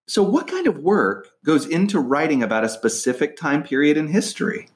So, 0.09 0.23
what 0.23 0.47
kind 0.47 0.67
of 0.67 0.77
work 0.77 1.31
goes 1.43 1.65
into 1.65 1.99
writing 1.99 2.43
about 2.43 2.65
a 2.65 2.69
specific 2.69 3.39
time 3.39 3.63
period 3.63 3.97
in 3.97 4.09
history? 4.09 4.69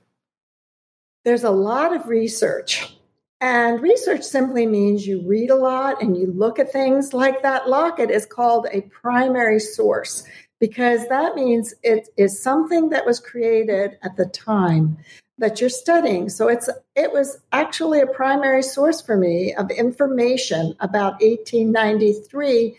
There's 1.27 1.45
a 1.45 1.51
lot 1.51 1.95
of 1.95 2.07
research 2.07 2.97
and 3.43 3.83
research 3.83 4.23
simply 4.23 4.67
means 4.67 5.05
you 5.05 5.27
read 5.27 5.51
a 5.51 5.57
lot 5.57 6.01
and 6.01 6.17
you 6.17 6.29
look 6.29 6.61
at 6.61 6.71
things 6.71 7.13
like 7.13 7.43
that 7.43 7.69
locket 7.69 8.09
is 8.09 8.25
called 8.25 8.69
a 8.71 8.83
primary 8.83 9.59
source 9.59 10.23
because 10.61 11.09
that 11.09 11.35
means 11.35 11.75
it 11.83 12.09
is 12.17 12.41
something 12.41 12.91
that 12.91 13.05
was 13.05 13.19
created 13.19 13.99
at 14.05 14.17
the 14.17 14.27
time 14.27 14.97
that 15.39 15.61
you're 15.61 15.71
studying. 15.71 16.29
So 16.29 16.47
it's 16.47 16.71
it 16.95 17.13
was 17.13 17.37
actually 17.51 18.01
a 18.01 18.07
primary 18.07 18.63
source 18.63 19.03
for 19.03 19.17
me 19.17 19.53
of 19.55 19.73
information 19.73 20.77
about 20.79 21.15
1893. 21.15 22.77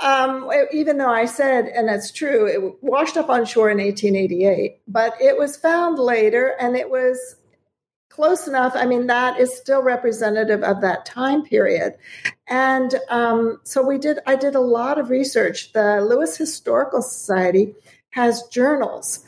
Um, 0.00 0.48
even 0.72 0.98
though 0.98 1.10
I 1.12 1.24
said, 1.24 1.66
and 1.66 1.90
it's 1.90 2.12
true, 2.12 2.46
it 2.46 2.80
washed 2.80 3.16
up 3.16 3.28
on 3.28 3.44
shore 3.44 3.70
in 3.70 3.78
1888, 3.78 4.82
but 4.86 5.20
it 5.20 5.36
was 5.36 5.56
found 5.56 5.98
later 5.98 6.54
and 6.60 6.76
it 6.76 6.88
was 6.88 7.36
close 8.10 8.46
enough. 8.46 8.72
I 8.74 8.84
mean, 8.84 9.06
that 9.06 9.40
is 9.40 9.56
still 9.56 9.82
representative 9.82 10.62
of 10.62 10.82
that 10.82 11.06
time 11.06 11.42
period. 11.42 11.94
And 12.48 12.94
um, 13.08 13.60
so 13.62 13.86
we 13.86 13.96
did, 13.96 14.18
I 14.26 14.36
did 14.36 14.54
a 14.54 14.60
lot 14.60 14.98
of 14.98 15.08
research. 15.08 15.72
The 15.72 16.02
Lewes 16.02 16.36
Historical 16.36 17.00
Society 17.00 17.74
has 18.10 18.42
journals, 18.48 19.24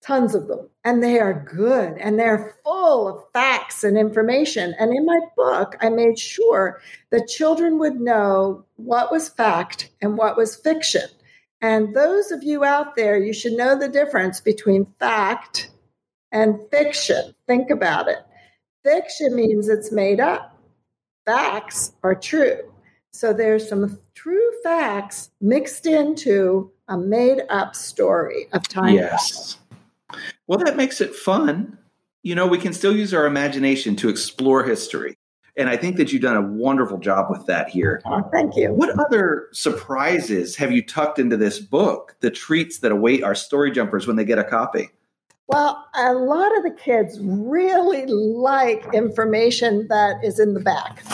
tons 0.00 0.34
of 0.36 0.46
them, 0.46 0.70
and 0.84 1.02
they 1.02 1.18
are 1.18 1.34
good 1.34 1.98
and 1.98 2.18
they're 2.18 2.54
full 2.62 3.08
of 3.08 3.24
facts 3.32 3.82
and 3.82 3.98
information. 3.98 4.74
And 4.78 4.96
in 4.96 5.04
my 5.04 5.18
book, 5.36 5.76
I 5.80 5.90
made 5.90 6.18
sure 6.18 6.80
that 7.10 7.26
children 7.26 7.80
would 7.80 8.00
know 8.00 8.64
what 8.76 9.10
was 9.10 9.28
fact 9.28 9.90
and 10.00 10.16
what 10.16 10.36
was 10.36 10.54
fiction. 10.54 11.08
And 11.60 11.96
those 11.96 12.30
of 12.30 12.44
you 12.44 12.62
out 12.64 12.94
there, 12.94 13.18
you 13.18 13.32
should 13.32 13.54
know 13.54 13.76
the 13.76 13.88
difference 13.88 14.40
between 14.40 14.86
fact 15.00 15.70
and 16.36 16.58
fiction. 16.70 17.34
Think 17.46 17.70
about 17.70 18.08
it. 18.08 18.18
Fiction 18.84 19.34
means 19.34 19.68
it's 19.68 19.90
made 19.90 20.20
up. 20.20 20.54
Facts 21.24 21.92
are 22.02 22.14
true. 22.14 22.58
So 23.12 23.32
there's 23.32 23.66
some 23.66 23.98
true 24.14 24.52
facts 24.62 25.30
mixed 25.40 25.86
into 25.86 26.70
a 26.88 26.98
made 26.98 27.42
up 27.48 27.74
story 27.74 28.48
of 28.52 28.68
time. 28.68 28.94
Yes. 28.94 29.56
Well, 30.46 30.58
that 30.58 30.76
makes 30.76 31.00
it 31.00 31.14
fun. 31.14 31.78
You 32.22 32.34
know, 32.34 32.46
we 32.46 32.58
can 32.58 32.74
still 32.74 32.94
use 32.94 33.14
our 33.14 33.24
imagination 33.24 33.96
to 33.96 34.10
explore 34.10 34.62
history. 34.62 35.16
And 35.56 35.70
I 35.70 35.78
think 35.78 35.96
that 35.96 36.12
you've 36.12 36.20
done 36.20 36.36
a 36.36 36.42
wonderful 36.42 36.98
job 36.98 37.30
with 37.30 37.46
that 37.46 37.70
here. 37.70 38.02
Oh, 38.04 38.28
thank 38.30 38.56
you. 38.56 38.74
What 38.74 38.90
other 39.00 39.48
surprises 39.52 40.54
have 40.56 40.70
you 40.70 40.82
tucked 40.82 41.18
into 41.18 41.38
this 41.38 41.58
book? 41.58 42.14
The 42.20 42.30
treats 42.30 42.80
that 42.80 42.92
await 42.92 43.24
our 43.24 43.34
story 43.34 43.70
jumpers 43.70 44.06
when 44.06 44.16
they 44.16 44.24
get 44.26 44.38
a 44.38 44.44
copy? 44.44 44.90
Well, 45.48 45.86
a 45.94 46.12
lot 46.12 46.56
of 46.56 46.64
the 46.64 46.72
kids 46.72 47.20
really 47.22 48.04
like 48.06 48.84
information 48.92 49.86
that 49.88 50.24
is 50.24 50.40
in 50.40 50.54
the 50.54 50.60
back. 50.60 51.04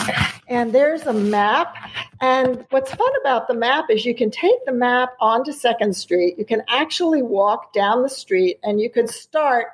And 0.47 0.73
there's 0.73 1.03
a 1.03 1.13
map. 1.13 1.75
And 2.19 2.65
what's 2.71 2.91
fun 2.91 3.11
about 3.21 3.47
the 3.47 3.53
map 3.53 3.85
is 3.89 4.05
you 4.05 4.15
can 4.15 4.31
take 4.31 4.65
the 4.65 4.71
map 4.71 5.13
onto 5.21 5.51
Second 5.51 5.95
Street. 5.95 6.39
You 6.39 6.45
can 6.45 6.63
actually 6.67 7.21
walk 7.21 7.73
down 7.73 8.01
the 8.01 8.09
street 8.09 8.59
and 8.63 8.81
you 8.81 8.89
could 8.89 9.09
start 9.09 9.67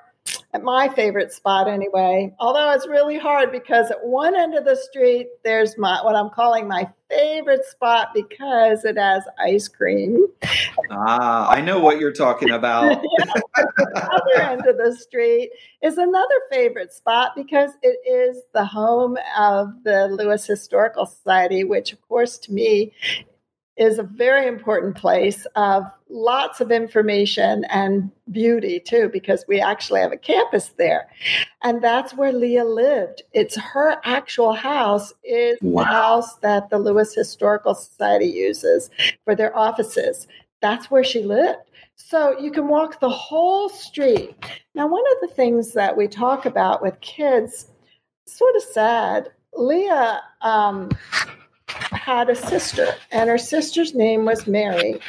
my 0.64 0.90
favorite 0.90 1.32
spot 1.32 1.68
anyway. 1.68 2.34
Although 2.40 2.72
it's 2.72 2.88
really 2.88 3.18
hard 3.18 3.52
because 3.52 3.92
at 3.92 4.04
one 4.04 4.36
end 4.36 4.56
of 4.56 4.66
the 4.66 4.76
street 4.76 5.28
there's 5.44 5.78
my 5.78 6.04
what 6.04 6.16
I'm 6.16 6.30
calling 6.30 6.68
my 6.68 6.90
favorite 7.10 7.66
spot 7.66 8.10
because 8.14 8.84
it 8.84 8.98
has 8.98 9.24
ice 9.40 9.68
cream. 9.68 10.28
Ah, 10.92 11.50
I 11.50 11.62
know 11.62 11.80
what 11.80 12.00
you're 12.00 12.14
talking 12.14 12.52
about. 12.52 13.02
the 13.58 14.10
other 14.12 14.42
end 14.42 14.66
of 14.68 14.78
the 14.78 14.96
street 14.96 15.52
is 15.82 15.98
another 15.98 16.36
favorite 16.52 16.94
spot 16.94 17.36
because 17.36 17.72
it 17.82 18.00
is 18.10 18.44
the 18.54 18.66
home 18.66 19.18
of 19.38 19.84
the 19.84 20.08
Lewes 20.08 20.46
Historical 20.46 21.06
Society, 21.06 21.64
which 21.64 21.94
of 21.94 22.02
course 22.08 22.38
to 22.40 22.54
me 22.54 22.92
is 23.80 23.98
a 23.98 24.04
very 24.04 24.46
important 24.46 24.96
place 24.96 25.48
of 25.56 25.84
lots 26.10 26.60
of 26.60 26.70
information 26.70 27.64
and 27.66 28.12
beauty 28.30 28.80
too, 28.80 29.10
because 29.14 29.46
we 29.48 29.62
actually 29.62 30.02
have 30.02 30.12
a 30.12 30.18
campus 30.18 30.74
there. 30.78 31.10
And 31.64 31.82
that's 31.82 32.14
where 32.14 32.34
Leah 32.34 32.66
lived. 32.66 33.24
It's 33.32 33.56
her 33.56 33.98
actual 34.04 34.54
house 34.54 35.14
is 35.24 35.58
wow. 35.62 35.84
the 35.84 35.88
house 35.88 36.36
that 36.38 36.70
the 36.70 36.78
Lewes 36.78 37.16
Historical 37.16 37.74
Society 37.74 38.26
uses 38.26 38.90
for 39.24 39.34
their 39.34 39.56
offices. 39.58 40.28
That's 40.62 40.92
where 40.92 41.06
she 41.06 41.24
lived. 41.24 41.60
So 41.96 42.38
you 42.38 42.52
can 42.52 42.68
walk 42.68 43.00
the 43.00 43.10
whole 43.10 43.70
street. 43.70 44.36
Now, 44.76 44.88
one 44.88 45.04
of 45.12 45.30
the 45.30 45.34
things 45.36 45.74
that 45.74 45.96
we 45.96 46.08
talk 46.08 46.46
about 46.46 46.82
with 46.82 47.00
kids, 47.00 47.68
sort 48.26 48.56
of 48.58 48.62
sad, 48.62 49.30
Leah 49.54 50.22
um, 50.42 50.90
had 52.10 52.28
a 52.28 52.36
sister, 52.36 52.88
and 53.12 53.30
her 53.30 53.38
sister's 53.38 53.94
name 53.94 54.26
was 54.26 54.48
Mary. 54.48 55.00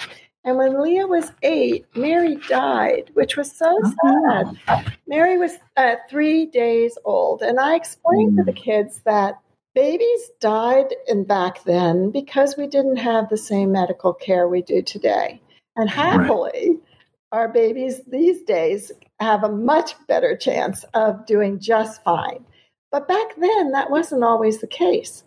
And 0.45 0.59
when 0.59 0.83
Leah 0.83 1.07
was 1.07 1.33
eight, 1.43 1.87
Mary 1.97 2.37
died, 2.47 3.11
which 3.15 3.39
was 3.39 3.51
so 3.51 3.75
sad. 4.05 4.59
Mary 5.07 5.39
was 5.39 5.53
uh, 5.79 5.97
three 6.11 6.45
days 6.45 6.99
old. 7.07 7.41
And 7.41 7.59
I 7.59 7.75
explained 7.75 8.37
to 8.37 8.45
the 8.45 8.53
mm. 8.53 8.63
kids 8.63 9.01
that 9.07 9.39
babies 9.75 10.31
died 10.41 10.95
in 11.09 11.25
back 11.25 11.65
then 11.65 12.11
because 12.11 12.59
we 12.59 12.67
didn't 12.67 12.97
have 12.97 13.31
the 13.31 13.39
same 13.39 13.73
medical 13.73 14.13
care 14.13 14.47
we 14.47 14.61
do 14.61 14.83
today. 14.83 15.41
And 15.77 15.89
happily, 15.89 16.69
right. 16.69 16.79
our 17.33 17.49
babies 17.49 18.03
these 18.09 18.43
days 18.43 18.93
have 19.21 19.43
a 19.43 19.49
much 19.49 19.95
better 20.07 20.37
chance 20.37 20.85
of 20.93 21.25
doing 21.25 21.61
just 21.61 22.05
fine. 22.05 22.45
But 22.93 23.09
back 23.09 23.37
then, 23.39 23.73
that 23.73 23.91
wasn't 23.91 24.25
always 24.25 24.61
the 24.61 24.67
case. 24.67 25.25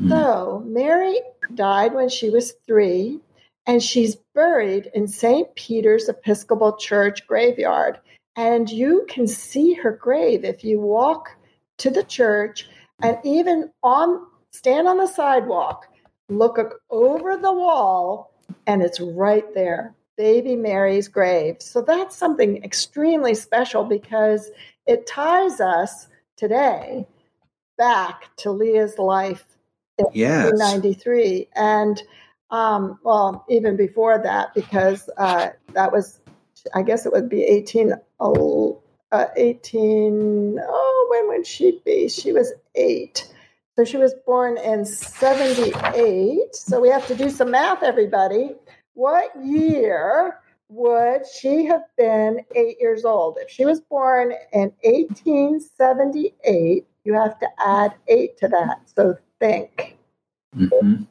Mm. 0.00 0.08
So 0.08 0.62
Mary 0.66 1.18
died 1.54 1.94
when 1.94 2.08
she 2.08 2.30
was 2.30 2.54
three, 2.66 3.20
and 3.66 3.82
she's 3.82 4.16
buried 4.34 4.90
in 4.94 5.08
St. 5.08 5.54
Peter's 5.54 6.08
Episcopal 6.08 6.76
Church 6.76 7.26
graveyard. 7.26 7.98
And 8.36 8.68
you 8.68 9.06
can 9.08 9.26
see 9.26 9.74
her 9.74 9.92
grave 9.92 10.44
if 10.44 10.64
you 10.64 10.80
walk 10.80 11.30
to 11.78 11.90
the 11.90 12.02
church 12.02 12.68
and 13.02 13.18
even 13.24 13.70
on 13.82 14.26
stand 14.50 14.86
on 14.86 14.98
the 14.98 15.06
sidewalk, 15.06 15.86
look 16.28 16.80
over 16.90 17.36
the 17.36 17.52
wall, 17.52 18.32
and 18.66 18.82
it's 18.82 19.00
right 19.00 19.52
there. 19.54 19.94
Baby 20.16 20.54
Mary's 20.54 21.08
grave. 21.08 21.56
So 21.60 21.82
that's 21.82 22.16
something 22.16 22.62
extremely 22.62 23.34
special 23.34 23.84
because 23.84 24.50
it 24.86 25.08
ties 25.08 25.60
us 25.60 26.06
today 26.36 27.06
back 27.76 28.30
to 28.36 28.52
Leah's 28.52 28.98
life 28.98 29.44
in 29.98 30.06
yes. 30.12 30.52
1993. 30.52 31.48
And, 31.54 32.02
um, 32.50 32.98
well, 33.02 33.44
even 33.48 33.76
before 33.76 34.22
that, 34.22 34.54
because 34.54 35.08
uh, 35.16 35.48
that 35.72 35.92
was, 35.92 36.20
I 36.74 36.82
guess 36.82 37.06
it 37.06 37.12
would 37.12 37.28
be 37.28 37.42
18, 37.42 37.94
uh, 38.20 39.26
18, 39.36 40.60
oh, 40.62 41.06
when 41.10 41.28
would 41.28 41.46
she 41.46 41.80
be? 41.84 42.08
She 42.08 42.32
was 42.32 42.52
eight. 42.74 43.30
So 43.76 43.84
she 43.84 43.96
was 43.96 44.14
born 44.26 44.56
in 44.58 44.84
78. 44.84 46.54
So 46.54 46.80
we 46.80 46.88
have 46.88 47.06
to 47.08 47.16
do 47.16 47.28
some 47.28 47.50
math, 47.50 47.82
everybody. 47.82 48.52
What 48.94 49.32
year 49.44 50.38
would 50.68 51.22
she 51.26 51.66
have 51.66 51.82
been 51.96 52.40
eight 52.54 52.76
years 52.80 53.04
old? 53.04 53.38
If 53.40 53.50
she 53.50 53.64
was 53.64 53.80
born 53.80 54.32
in 54.52 54.72
1878, 54.82 56.86
you 57.04 57.14
have 57.14 57.38
to 57.40 57.48
add 57.64 57.94
eight 58.08 58.36
to 58.38 58.48
that. 58.48 58.80
So 58.96 59.16
think. 59.44 59.96
Mm-hmm. 60.56 61.02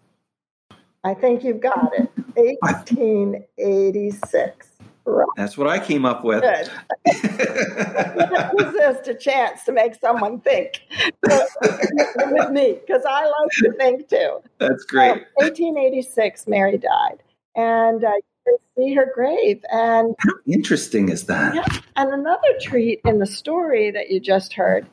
I 1.04 1.14
think 1.14 1.44
you've 1.44 1.60
got 1.60 1.92
it. 1.94 2.10
1886. 2.36 4.70
Right. 5.06 5.28
That's 5.36 5.58
what 5.58 5.68
I 5.68 5.80
came 5.80 6.06
up 6.06 6.24
with. 6.24 6.42
Good. 6.42 6.70
resist 8.58 9.10
a 9.10 9.14
chance 9.14 9.66
to 9.66 9.74
make 9.74 9.96
someone 9.96 10.40
think 10.40 10.82
with 11.22 12.52
me 12.52 12.80
because 12.80 13.04
I 13.08 13.26
like 13.26 13.50
to 13.64 13.74
think 13.74 14.08
too. 14.08 14.40
That's 14.60 14.86
great. 14.86 15.26
1886, 15.36 16.48
Mary 16.48 16.78
died, 16.78 17.22
and 17.56 18.06
uh, 18.06 18.12
you 18.48 18.58
see 18.78 18.94
her 18.94 19.12
grave. 19.14 19.62
And 19.70 20.16
how 20.20 20.32
interesting 20.48 21.10
is 21.10 21.26
that? 21.26 21.54
Yeah. 21.54 21.66
And 21.98 22.14
another 22.14 22.54
treat 22.62 23.02
in 23.04 23.20
the 23.20 23.28
story 23.28 23.92
that 23.92 24.10
you 24.10 24.22
just 24.22 24.54
heard 24.54 24.88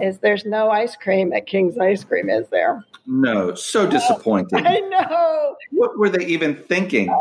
is 0.00 0.18
there's 0.18 0.44
no 0.44 0.70
ice 0.70 0.96
cream 0.96 1.32
at 1.32 1.46
King's 1.46 1.78
Ice 1.78 2.04
Cream, 2.04 2.30
is 2.30 2.48
there? 2.48 2.84
No, 3.06 3.54
so 3.54 3.86
oh, 3.86 3.90
disappointing. 3.90 4.66
I 4.66 4.80
know. 4.80 5.56
What 5.72 5.98
were 5.98 6.08
they 6.08 6.24
even 6.26 6.54
thinking? 6.54 7.14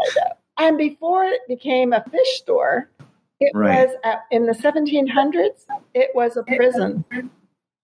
And 0.58 0.78
before 0.78 1.26
it 1.26 1.42
became 1.48 1.94
a 1.94 2.04
fish 2.10 2.40
store, 2.40 2.90
it 3.40 3.52
right. 3.54 3.88
was 3.88 3.96
at, 4.04 4.24
in 4.32 4.46
the 4.46 4.54
1700s. 4.54 5.66
It 5.94 6.10
was 6.16 6.38
a 6.38 6.44
prison. 6.44 7.06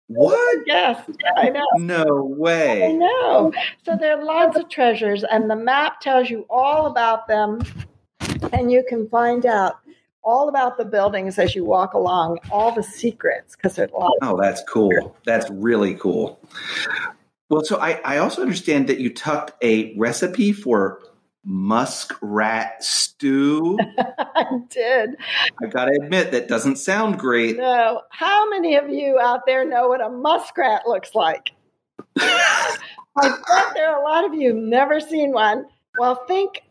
What? 0.08 0.64
Yes, 0.66 1.10
I 1.38 1.50
know. 1.50 1.66
No 1.78 2.26
way. 2.26 2.86
I 2.86 2.92
know. 2.92 3.54
So 3.84 3.96
there 3.96 4.18
are 4.18 4.24
lots 4.24 4.58
of 4.58 4.70
treasures, 4.70 5.24
and 5.24 5.50
the 5.50 5.56
map 5.56 6.02
tells 6.02 6.30
you 6.30 6.46
all 6.50 6.88
about 6.88 7.28
them, 7.28 7.62
and 8.52 8.72
you 8.72 8.84
can 8.88 9.08
find 9.10 9.46
out 9.46 9.78
all 10.24 10.50
about 10.50 10.78
the 10.78 10.86
buildings 10.86 11.40
as 11.40 11.56
you 11.56 11.66
walk 11.66 11.94
along, 11.94 12.40
all 12.52 12.72
the 12.72 12.84
secrets, 12.84 13.56
because 13.56 13.76
there's 13.76 13.92
a 13.92 13.96
lot. 13.96 14.14
oh, 14.22 14.40
that's 14.40 14.64
cool. 14.64 15.16
That's 15.26 15.50
really 15.50 15.96
cool. 15.96 16.40
Well, 17.50 17.64
so 17.64 17.78
I, 17.80 18.00
I 18.06 18.18
also 18.18 18.42
understand 18.42 18.88
that 18.88 19.00
you 19.00 19.14
tucked 19.14 19.54
a 19.64 19.98
recipe 19.98 20.54
for 20.54 21.02
muskrat 21.44 22.84
stew. 22.84 23.78
I 23.98 24.46
did. 24.70 25.16
I 25.62 25.68
got 25.68 25.86
to 25.86 26.00
admit, 26.02 26.32
that 26.32 26.48
doesn't 26.48 26.78
sound 26.78 27.20
great. 27.20 27.58
No. 27.58 28.02
How 28.12 28.50
many 28.50 28.76
of 28.76 28.90
you 28.90 29.20
out 29.20 29.42
there 29.46 29.66
know 29.66 29.88
what 29.88 30.02
a 30.02 30.10
muskrat 30.10 30.88
looks 30.88 31.16
like? 31.16 31.52
I 32.18 32.78
bet 33.24 33.74
there 33.74 33.92
are 33.92 34.02
a 34.02 34.04
lot 34.04 34.26
of 34.26 34.34
you 34.34 34.54
never 34.54 35.00
seen 35.00 35.32
one. 35.32 35.66
Well, 35.98 36.24
think 36.28 36.64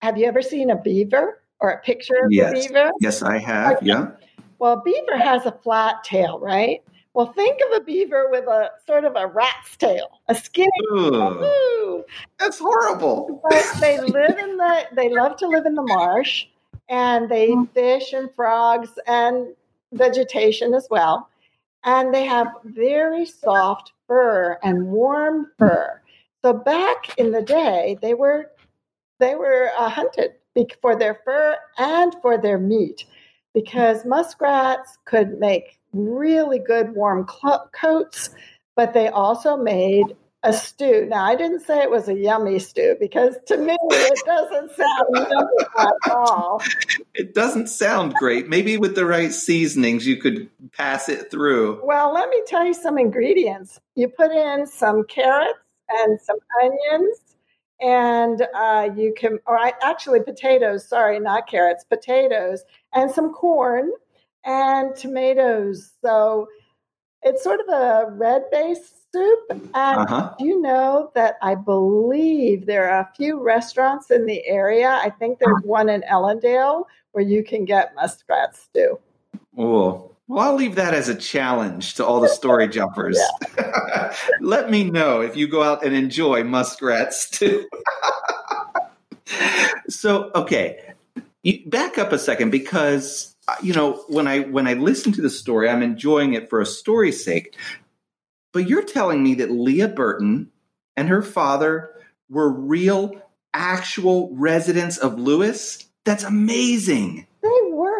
have 0.00 0.16
you 0.16 0.26
ever 0.26 0.42
seen 0.42 0.70
a 0.70 0.76
beaver 0.76 1.41
or 1.62 1.70
a 1.70 1.80
picture 1.80 2.16
of 2.24 2.32
yes. 2.32 2.50
a 2.50 2.68
beaver? 2.68 2.90
Yes, 3.00 3.22
I 3.22 3.38
have. 3.38 3.76
Okay. 3.78 3.86
Yeah. 3.86 4.10
Well, 4.58 4.82
beaver 4.84 5.16
has 5.16 5.46
a 5.46 5.52
flat 5.52 6.04
tail, 6.04 6.38
right? 6.40 6.82
Well, 7.14 7.32
think 7.32 7.60
of 7.66 7.80
a 7.80 7.84
beaver 7.84 8.28
with 8.30 8.46
a 8.46 8.70
sort 8.86 9.04
of 9.04 9.16
a 9.16 9.26
rat's 9.26 9.76
tail, 9.76 10.20
a 10.28 10.34
skinny. 10.34 10.70
Ooh, 10.92 12.04
that's 12.38 12.58
horrible. 12.58 13.40
But 13.48 13.64
they 13.80 14.00
live 14.00 14.38
in 14.38 14.56
the. 14.56 14.86
They 14.92 15.08
love 15.08 15.36
to 15.36 15.46
live 15.46 15.66
in 15.66 15.74
the 15.74 15.82
marsh, 15.82 16.46
and 16.88 17.28
they 17.28 17.50
mm. 17.50 17.70
fish 17.72 18.12
and 18.12 18.30
frogs 18.34 18.90
and 19.06 19.48
vegetation 19.92 20.74
as 20.74 20.88
well. 20.90 21.28
And 21.84 22.14
they 22.14 22.24
have 22.24 22.48
very 22.64 23.26
soft 23.26 23.92
fur 24.08 24.58
and 24.62 24.86
warm 24.86 25.48
fur. 25.58 26.00
So 26.40 26.52
back 26.52 27.18
in 27.18 27.30
the 27.30 27.42
day, 27.42 27.98
they 28.00 28.14
were 28.14 28.50
they 29.20 29.34
were 29.34 29.70
uh, 29.78 29.88
hunted 29.88 30.34
for 30.80 30.96
their 30.96 31.20
fur 31.24 31.56
and 31.78 32.14
for 32.22 32.38
their 32.38 32.58
meat 32.58 33.04
because 33.54 34.04
muskrats 34.04 34.98
could 35.04 35.38
make 35.38 35.78
really 35.92 36.58
good 36.58 36.94
warm 36.94 37.26
coats, 37.72 38.30
but 38.76 38.94
they 38.94 39.08
also 39.08 39.56
made 39.56 40.16
a 40.44 40.52
stew. 40.52 41.06
Now, 41.08 41.24
I 41.24 41.36
didn't 41.36 41.60
say 41.60 41.80
it 41.80 41.90
was 41.90 42.08
a 42.08 42.14
yummy 42.14 42.58
stew 42.58 42.96
because 42.98 43.36
to 43.46 43.56
me 43.56 43.76
it 43.80 44.18
doesn't 44.26 44.72
sound 44.72 45.28
yummy 45.30 45.64
at 45.78 46.10
all. 46.10 46.60
It 47.14 47.34
doesn't 47.34 47.68
sound 47.68 48.14
great. 48.14 48.48
Maybe 48.48 48.76
with 48.76 48.96
the 48.96 49.06
right 49.06 49.32
seasonings, 49.32 50.06
you 50.06 50.16
could 50.16 50.48
pass 50.72 51.08
it 51.08 51.30
through. 51.30 51.80
Well, 51.84 52.12
let 52.12 52.28
me 52.28 52.42
tell 52.46 52.64
you 52.64 52.74
some 52.74 52.98
ingredients. 52.98 53.80
You 53.94 54.08
put 54.08 54.32
in 54.32 54.66
some 54.66 55.04
carrots 55.04 55.58
and 55.90 56.20
some 56.20 56.38
onions, 56.62 57.18
and 57.82 58.46
uh, 58.54 58.88
you 58.96 59.12
can, 59.16 59.38
or 59.46 59.58
I, 59.58 59.72
actually 59.82 60.22
potatoes. 60.22 60.86
Sorry, 60.86 61.18
not 61.18 61.48
carrots, 61.48 61.84
potatoes, 61.84 62.62
and 62.94 63.10
some 63.10 63.32
corn 63.32 63.90
and 64.44 64.94
tomatoes. 64.96 65.92
So 66.00 66.48
it's 67.22 67.42
sort 67.42 67.60
of 67.60 67.68
a 67.68 68.10
red 68.10 68.44
based 68.50 69.12
soup. 69.12 69.40
And 69.50 69.68
uh-huh. 69.74 70.34
you 70.38 70.60
know 70.60 71.10
that 71.14 71.36
I 71.42 71.54
believe 71.54 72.66
there 72.66 72.88
are 72.88 73.00
a 73.00 73.12
few 73.16 73.42
restaurants 73.42 74.10
in 74.10 74.26
the 74.26 74.46
area? 74.46 74.88
I 74.88 75.10
think 75.10 75.38
there's 75.38 75.62
one 75.64 75.88
in 75.88 76.02
Ellendale 76.02 76.84
where 77.12 77.24
you 77.24 77.44
can 77.44 77.64
get 77.64 77.94
muskrat 77.94 78.56
stew. 78.56 78.98
Oh, 79.58 80.11
well, 80.32 80.48
I'll 80.48 80.54
leave 80.54 80.76
that 80.76 80.94
as 80.94 81.10
a 81.10 81.14
challenge 81.14 81.94
to 81.94 82.06
all 82.06 82.20
the 82.20 82.28
story 82.28 82.66
jumpers. 82.70 83.20
Let 84.40 84.70
me 84.70 84.84
know 84.84 85.20
if 85.20 85.36
you 85.36 85.46
go 85.46 85.62
out 85.62 85.84
and 85.84 85.94
enjoy 85.94 86.42
muskrats 86.42 87.28
too. 87.38 87.68
so, 89.88 90.30
okay, 90.34 90.94
you 91.42 91.68
back 91.68 91.98
up 91.98 92.12
a 92.12 92.18
second 92.18 92.50
because 92.50 93.36
uh, 93.46 93.56
you 93.62 93.74
know, 93.74 94.04
when 94.08 94.26
I 94.26 94.40
when 94.40 94.66
I 94.66 94.74
listen 94.74 95.12
to 95.12 95.20
the 95.20 95.28
story, 95.28 95.68
I'm 95.68 95.82
enjoying 95.82 96.32
it 96.32 96.48
for 96.48 96.60
a 96.60 96.66
story's 96.66 97.22
sake. 97.22 97.54
But 98.52 98.68
you're 98.68 98.84
telling 98.84 99.22
me 99.22 99.34
that 99.34 99.50
Leah 99.50 99.88
Burton 99.88 100.50
and 100.96 101.08
her 101.08 101.22
father 101.22 101.90
were 102.30 102.50
real 102.50 103.20
actual 103.52 104.34
residents 104.34 104.96
of 104.96 105.18
Lewes? 105.18 105.84
That's 106.04 106.24
amazing. 106.24 107.26
They 107.42 107.60
were. 107.70 107.91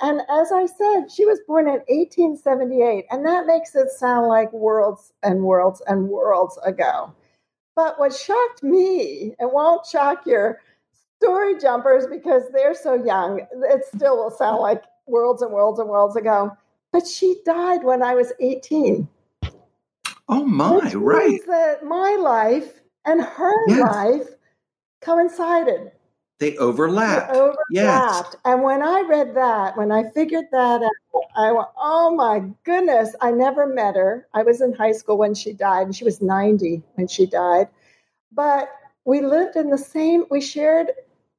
And 0.00 0.20
as 0.28 0.52
I 0.52 0.66
said, 0.66 1.10
she 1.10 1.24
was 1.24 1.40
born 1.46 1.66
in 1.66 1.80
1878, 1.88 3.06
and 3.10 3.24
that 3.26 3.46
makes 3.46 3.74
it 3.74 3.90
sound 3.90 4.28
like 4.28 4.52
worlds 4.52 5.12
and 5.22 5.42
worlds 5.42 5.82
and 5.86 6.08
worlds 6.08 6.58
ago. 6.64 7.12
But 7.76 7.98
what 7.98 8.14
shocked 8.14 8.62
me, 8.62 9.34
it 9.38 9.52
won't 9.52 9.86
shock 9.86 10.26
your 10.26 10.60
story 11.20 11.58
jumpers 11.58 12.06
because 12.06 12.42
they're 12.52 12.74
so 12.74 12.94
young, 12.94 13.40
it 13.52 13.82
still 13.94 14.16
will 14.16 14.30
sound 14.30 14.60
like 14.60 14.84
worlds 15.06 15.42
and 15.42 15.52
worlds 15.52 15.78
and 15.78 15.88
worlds 15.88 16.16
ago. 16.16 16.56
But 16.92 17.06
she 17.06 17.36
died 17.44 17.82
when 17.82 18.02
I 18.02 18.14
was 18.14 18.32
18. 18.40 19.08
Oh 20.28 20.44
my, 20.44 20.92
right. 20.94 21.40
That 21.46 21.84
my 21.84 22.16
life 22.20 22.80
and 23.04 23.22
her 23.22 23.68
yes. 23.68 23.80
life 23.80 24.28
coincided. 25.00 25.92
They 26.44 26.58
overlapped. 26.58 27.32
They 27.32 27.38
overlapped. 27.38 27.58
Yes. 27.70 28.36
And 28.44 28.62
when 28.62 28.82
I 28.82 29.02
read 29.08 29.34
that, 29.34 29.78
when 29.78 29.90
I 29.90 30.10
figured 30.10 30.44
that 30.52 30.82
out, 30.82 30.90
I 31.34 31.52
went, 31.52 31.68
oh 31.78 32.14
my 32.14 32.42
goodness, 32.64 33.14
I 33.22 33.30
never 33.30 33.66
met 33.66 33.96
her. 33.96 34.28
I 34.34 34.42
was 34.42 34.60
in 34.60 34.74
high 34.74 34.92
school 34.92 35.16
when 35.16 35.34
she 35.34 35.54
died, 35.54 35.86
and 35.86 35.96
she 35.96 36.04
was 36.04 36.20
90 36.20 36.82
when 36.96 37.08
she 37.08 37.24
died. 37.24 37.68
But 38.30 38.68
we 39.06 39.22
lived 39.22 39.56
in 39.56 39.70
the 39.70 39.78
same, 39.78 40.24
we 40.30 40.42
shared 40.42 40.90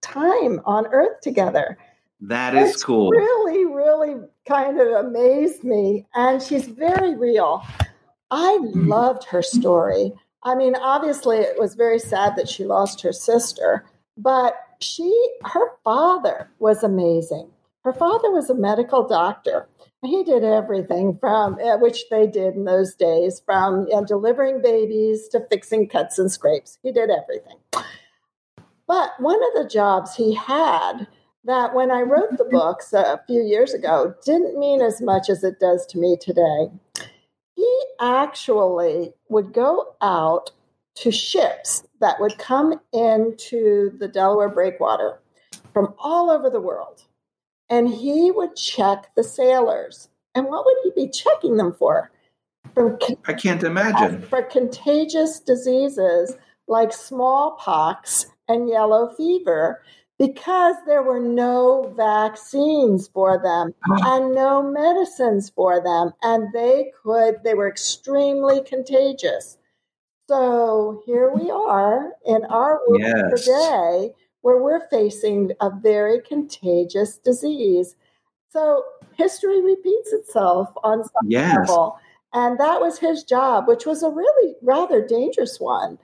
time 0.01 0.59
on 0.65 0.87
earth 0.87 1.21
together. 1.21 1.77
That 2.21 2.55
is 2.55 2.83
cool. 2.83 3.11
Really, 3.11 3.65
really 3.65 4.15
kind 4.47 4.79
of 4.79 4.87
amazed 5.05 5.63
me. 5.63 6.07
And 6.15 6.41
she's 6.41 6.67
very 6.67 7.15
real. 7.15 7.63
I 8.31 8.57
loved 8.73 9.23
her 9.25 9.43
story. 9.43 10.13
I 10.41 10.55
mean, 10.55 10.75
obviously, 10.75 11.37
it 11.37 11.59
was 11.59 11.75
very 11.75 11.99
sad 11.99 12.35
that 12.37 12.49
she 12.49 12.63
lost 12.65 13.01
her 13.01 13.13
sister, 13.13 13.85
but 14.17 14.55
she, 14.79 15.29
her 15.43 15.71
father 15.83 16.49
was 16.59 16.83
amazing. 16.83 17.49
Her 17.83 17.93
father 17.93 18.31
was 18.31 18.49
a 18.49 18.55
medical 18.55 19.07
doctor. 19.07 19.67
He 20.03 20.23
did 20.23 20.43
everything 20.43 21.17
from 21.19 21.59
uh, 21.59 21.77
which 21.77 22.09
they 22.09 22.27
did 22.27 22.55
in 22.55 22.65
those 22.65 22.95
days, 22.95 23.41
from 23.45 23.87
you 23.87 23.95
know, 23.95 24.05
delivering 24.05 24.61
babies 24.61 25.27
to 25.29 25.45
fixing 25.49 25.87
cuts 25.87 26.19
and 26.19 26.31
scrapes. 26.31 26.79
He 26.83 26.91
did 26.91 27.09
everything. 27.09 27.57
But 28.87 29.11
one 29.19 29.39
of 29.43 29.63
the 29.63 29.69
jobs 29.69 30.15
he 30.15 30.33
had 30.33 31.07
that 31.43 31.75
when 31.75 31.91
I 31.91 32.01
wrote 32.01 32.37
the 32.37 32.45
books 32.45 32.91
a 32.93 33.21
few 33.27 33.41
years 33.41 33.73
ago 33.73 34.15
didn't 34.25 34.59
mean 34.59 34.81
as 34.81 35.01
much 35.01 35.29
as 35.29 35.43
it 35.43 35.59
does 35.59 35.85
to 35.87 35.99
me 35.99 36.17
today. 36.19 36.69
He 37.55 37.83
actually 38.01 39.13
would 39.29 39.53
go 39.53 39.95
out 40.01 40.51
to 40.95 41.11
ships 41.11 41.83
that 41.99 42.19
would 42.19 42.37
come 42.37 42.79
into 42.93 43.91
the 43.99 44.07
Delaware 44.07 44.49
breakwater 44.49 45.19
from 45.73 45.93
all 45.99 46.29
over 46.29 46.49
the 46.49 46.61
world. 46.61 47.03
And 47.69 47.89
he 47.89 48.31
would 48.31 48.55
check 48.55 49.13
the 49.15 49.23
sailors. 49.23 50.09
And 50.33 50.47
what 50.47 50.65
would 50.65 50.77
he 50.83 51.05
be 51.05 51.11
checking 51.11 51.57
them 51.57 51.73
for? 51.73 52.11
From, 52.73 52.97
I 53.25 53.33
can't 53.33 53.63
imagine. 53.63 54.21
For 54.23 54.43
contagious 54.43 55.39
diseases 55.39 56.35
like 56.67 56.93
smallpox 56.93 58.27
and 58.47 58.69
yellow 58.69 59.13
fever 59.15 59.81
because 60.17 60.75
there 60.85 61.03
were 61.03 61.19
no 61.19 61.93
vaccines 61.95 63.07
for 63.07 63.41
them 63.41 63.73
ah. 63.89 64.15
and 64.15 64.33
no 64.33 64.63
medicines 64.63 65.49
for 65.49 65.83
them 65.83 66.11
and 66.21 66.53
they 66.53 66.91
could 67.03 67.35
they 67.43 67.53
were 67.53 67.67
extremely 67.67 68.61
contagious 68.63 69.57
so 70.27 71.01
here 71.05 71.31
we 71.33 71.49
are 71.49 72.11
in 72.25 72.43
our 72.45 72.79
world 72.87 73.01
yes. 73.01 73.45
today 73.45 74.13
where 74.41 74.61
we're 74.61 74.87
facing 74.89 75.51
a 75.61 75.69
very 75.69 76.21
contagious 76.21 77.17
disease 77.17 77.95
so 78.49 78.83
history 79.17 79.61
repeats 79.61 80.13
itself 80.13 80.69
on 80.83 81.03
some 81.03 81.27
yes. 81.27 81.57
level 81.57 81.97
and 82.33 82.59
that 82.59 82.81
was 82.81 82.99
his 82.99 83.23
job 83.23 83.67
which 83.67 83.85
was 83.85 84.03
a 84.03 84.09
really 84.09 84.55
rather 84.61 85.05
dangerous 85.05 85.59
one 85.59 85.97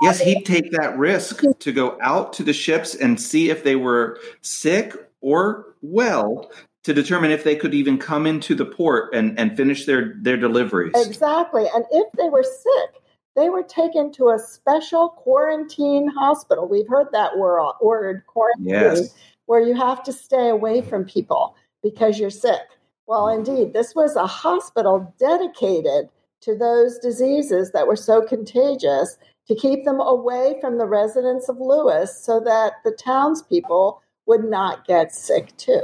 Yes, 0.00 0.20
he'd 0.20 0.44
take 0.44 0.70
that 0.72 0.96
risk 0.96 1.42
to 1.58 1.72
go 1.72 1.98
out 2.00 2.32
to 2.34 2.42
the 2.42 2.52
ships 2.52 2.94
and 2.94 3.20
see 3.20 3.50
if 3.50 3.64
they 3.64 3.76
were 3.76 4.18
sick 4.42 4.94
or 5.20 5.74
well 5.82 6.50
to 6.84 6.94
determine 6.94 7.30
if 7.30 7.44
they 7.44 7.56
could 7.56 7.74
even 7.74 7.98
come 7.98 8.26
into 8.26 8.54
the 8.54 8.64
port 8.64 9.12
and, 9.14 9.38
and 9.38 9.56
finish 9.56 9.86
their, 9.86 10.14
their 10.20 10.36
deliveries. 10.36 10.92
Exactly. 10.94 11.66
And 11.74 11.84
if 11.90 12.12
they 12.12 12.28
were 12.28 12.44
sick, 12.44 12.97
they 13.38 13.50
were 13.50 13.62
taken 13.62 14.10
to 14.12 14.30
a 14.30 14.38
special 14.38 15.10
quarantine 15.10 16.08
hospital. 16.08 16.66
We've 16.66 16.88
heard 16.88 17.06
that 17.12 17.38
word, 17.38 18.22
quarantine, 18.26 18.66
yes. 18.66 19.14
where 19.46 19.60
you 19.60 19.74
have 19.74 20.02
to 20.04 20.12
stay 20.12 20.48
away 20.48 20.82
from 20.82 21.04
people 21.04 21.54
because 21.80 22.18
you're 22.18 22.30
sick. 22.30 22.62
Well, 23.06 23.28
indeed, 23.28 23.72
this 23.72 23.94
was 23.94 24.16
a 24.16 24.26
hospital 24.26 25.14
dedicated 25.20 26.08
to 26.40 26.56
those 26.56 26.98
diseases 26.98 27.70
that 27.72 27.86
were 27.86 27.96
so 27.96 28.22
contagious 28.22 29.16
to 29.46 29.54
keep 29.54 29.84
them 29.84 30.00
away 30.00 30.56
from 30.60 30.78
the 30.78 30.86
residents 30.86 31.48
of 31.48 31.58
Lewes 31.60 32.14
so 32.14 32.40
that 32.40 32.74
the 32.84 32.92
townspeople 32.92 34.02
would 34.26 34.44
not 34.44 34.86
get 34.86 35.14
sick 35.14 35.56
too. 35.56 35.82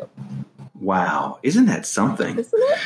Wow. 0.80 1.38
Isn't 1.42 1.66
that 1.66 1.86
something? 1.86 2.36
Isn't 2.38 2.62
it? 2.62 2.78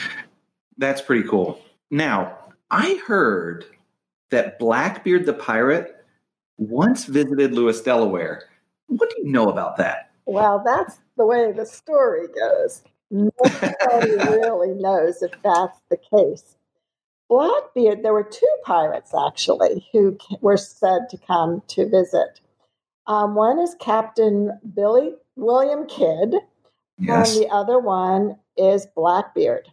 That's 0.76 1.00
pretty 1.00 1.26
cool. 1.26 1.58
Now, 1.90 2.38
I 2.70 3.00
heard 3.06 3.64
that 4.30 4.58
Blackbeard 4.58 5.26
the 5.26 5.32
pirate 5.32 5.94
once 6.56 7.04
visited 7.04 7.52
Lewes, 7.52 7.80
Delaware. 7.80 8.44
What 8.88 9.10
do 9.10 9.16
you 9.22 9.30
know 9.30 9.48
about 9.48 9.76
that? 9.76 10.10
Well, 10.26 10.62
that's 10.64 10.98
the 11.16 11.26
way 11.26 11.52
the 11.52 11.66
story 11.66 12.26
goes. 12.28 12.82
Nobody 13.10 14.10
really 14.30 14.74
knows 14.74 15.22
if 15.22 15.32
that's 15.42 15.78
the 15.88 15.96
case. 15.96 16.56
Blackbeard, 17.28 18.02
there 18.02 18.12
were 18.12 18.24
two 18.24 18.56
pirates 18.64 19.12
actually 19.14 19.88
who 19.92 20.18
were 20.40 20.56
said 20.56 21.08
to 21.10 21.18
come 21.18 21.62
to 21.68 21.88
visit. 21.88 22.40
Um, 23.06 23.34
one 23.34 23.58
is 23.58 23.74
Captain 23.80 24.58
Billy 24.74 25.14
William 25.36 25.86
Kidd, 25.86 26.34
yes. 26.98 27.34
and 27.34 27.42
the 27.42 27.48
other 27.48 27.78
one 27.78 28.38
is 28.56 28.86
Blackbeard. 28.94 29.68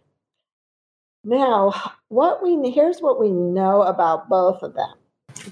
Now, 1.26 1.74
what 2.08 2.42
we 2.42 2.70
here's 2.70 3.00
what 3.00 3.20
we 3.20 3.30
know 3.30 3.82
about 3.82 4.28
both 4.28 4.62
of 4.62 4.74
them. 4.74 4.94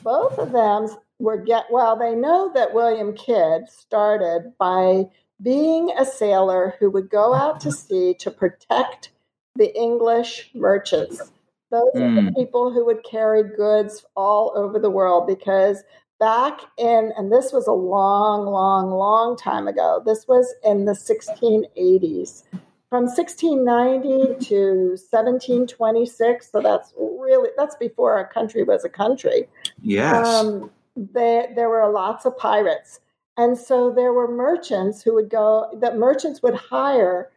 Both 0.03 0.39
of 0.39 0.53
them 0.53 0.89
were 1.19 1.37
get 1.37 1.67
well. 1.71 1.97
They 1.99 2.15
know 2.15 2.51
that 2.55 2.73
William 2.73 3.15
Kidd 3.15 3.69
started 3.69 4.55
by 4.59 5.05
being 5.43 5.91
a 5.99 6.07
sailor 6.07 6.75
who 6.79 6.91
would 6.91 7.11
go 7.11 7.35
out 7.35 7.61
to 7.61 7.73
sea 7.73 8.15
to 8.21 8.31
protect 8.31 9.11
the 9.57 9.77
English 9.77 10.51
merchants 10.55 11.31
those 11.75 11.91
mm. 11.97 12.03
are 12.03 12.15
the 12.15 12.29
hmm. 12.29 12.35
people 12.35 12.73
who 12.73 12.87
would 12.87 13.03
carry 13.03 13.43
goods 13.43 14.05
all 14.15 14.53
over 14.55 14.79
the 14.79 14.91
world 14.91 15.27
because 15.27 15.83
back 16.21 16.61
in, 16.79 17.13
and 17.17 17.33
this 17.33 17.53
was 17.53 17.67
a 17.67 17.73
long, 17.73 18.47
long, 18.47 18.91
long 18.91 19.37
time 19.37 19.67
ago, 19.67 20.01
this 20.07 20.27
was 20.29 20.55
in 20.65 20.85
the 20.85 20.93
1680s. 20.93 22.45
From 22.95 23.07
1690 23.07 24.47
to 24.47 24.91
1726, 25.11 26.53
so 26.53 26.61
that's 26.61 26.95
really 26.97 27.51
that's 27.57 27.75
before 27.75 28.17
our 28.17 28.25
country 28.25 28.63
was 28.63 28.85
a 28.85 28.89
country. 28.89 29.49
Yes, 29.83 30.25
um, 30.25 30.71
they, 30.95 31.49
there 31.57 31.69
were 31.69 31.91
lots 31.91 32.25
of 32.25 32.39
pirates, 32.39 33.01
and 33.37 33.59
so 33.59 33.91
there 33.91 34.13
were 34.13 34.31
merchants 34.33 35.03
who 35.03 35.13
would 35.15 35.29
go. 35.29 35.77
That 35.81 35.99
merchants 35.99 36.41
would 36.45 36.55
hire 36.55 37.33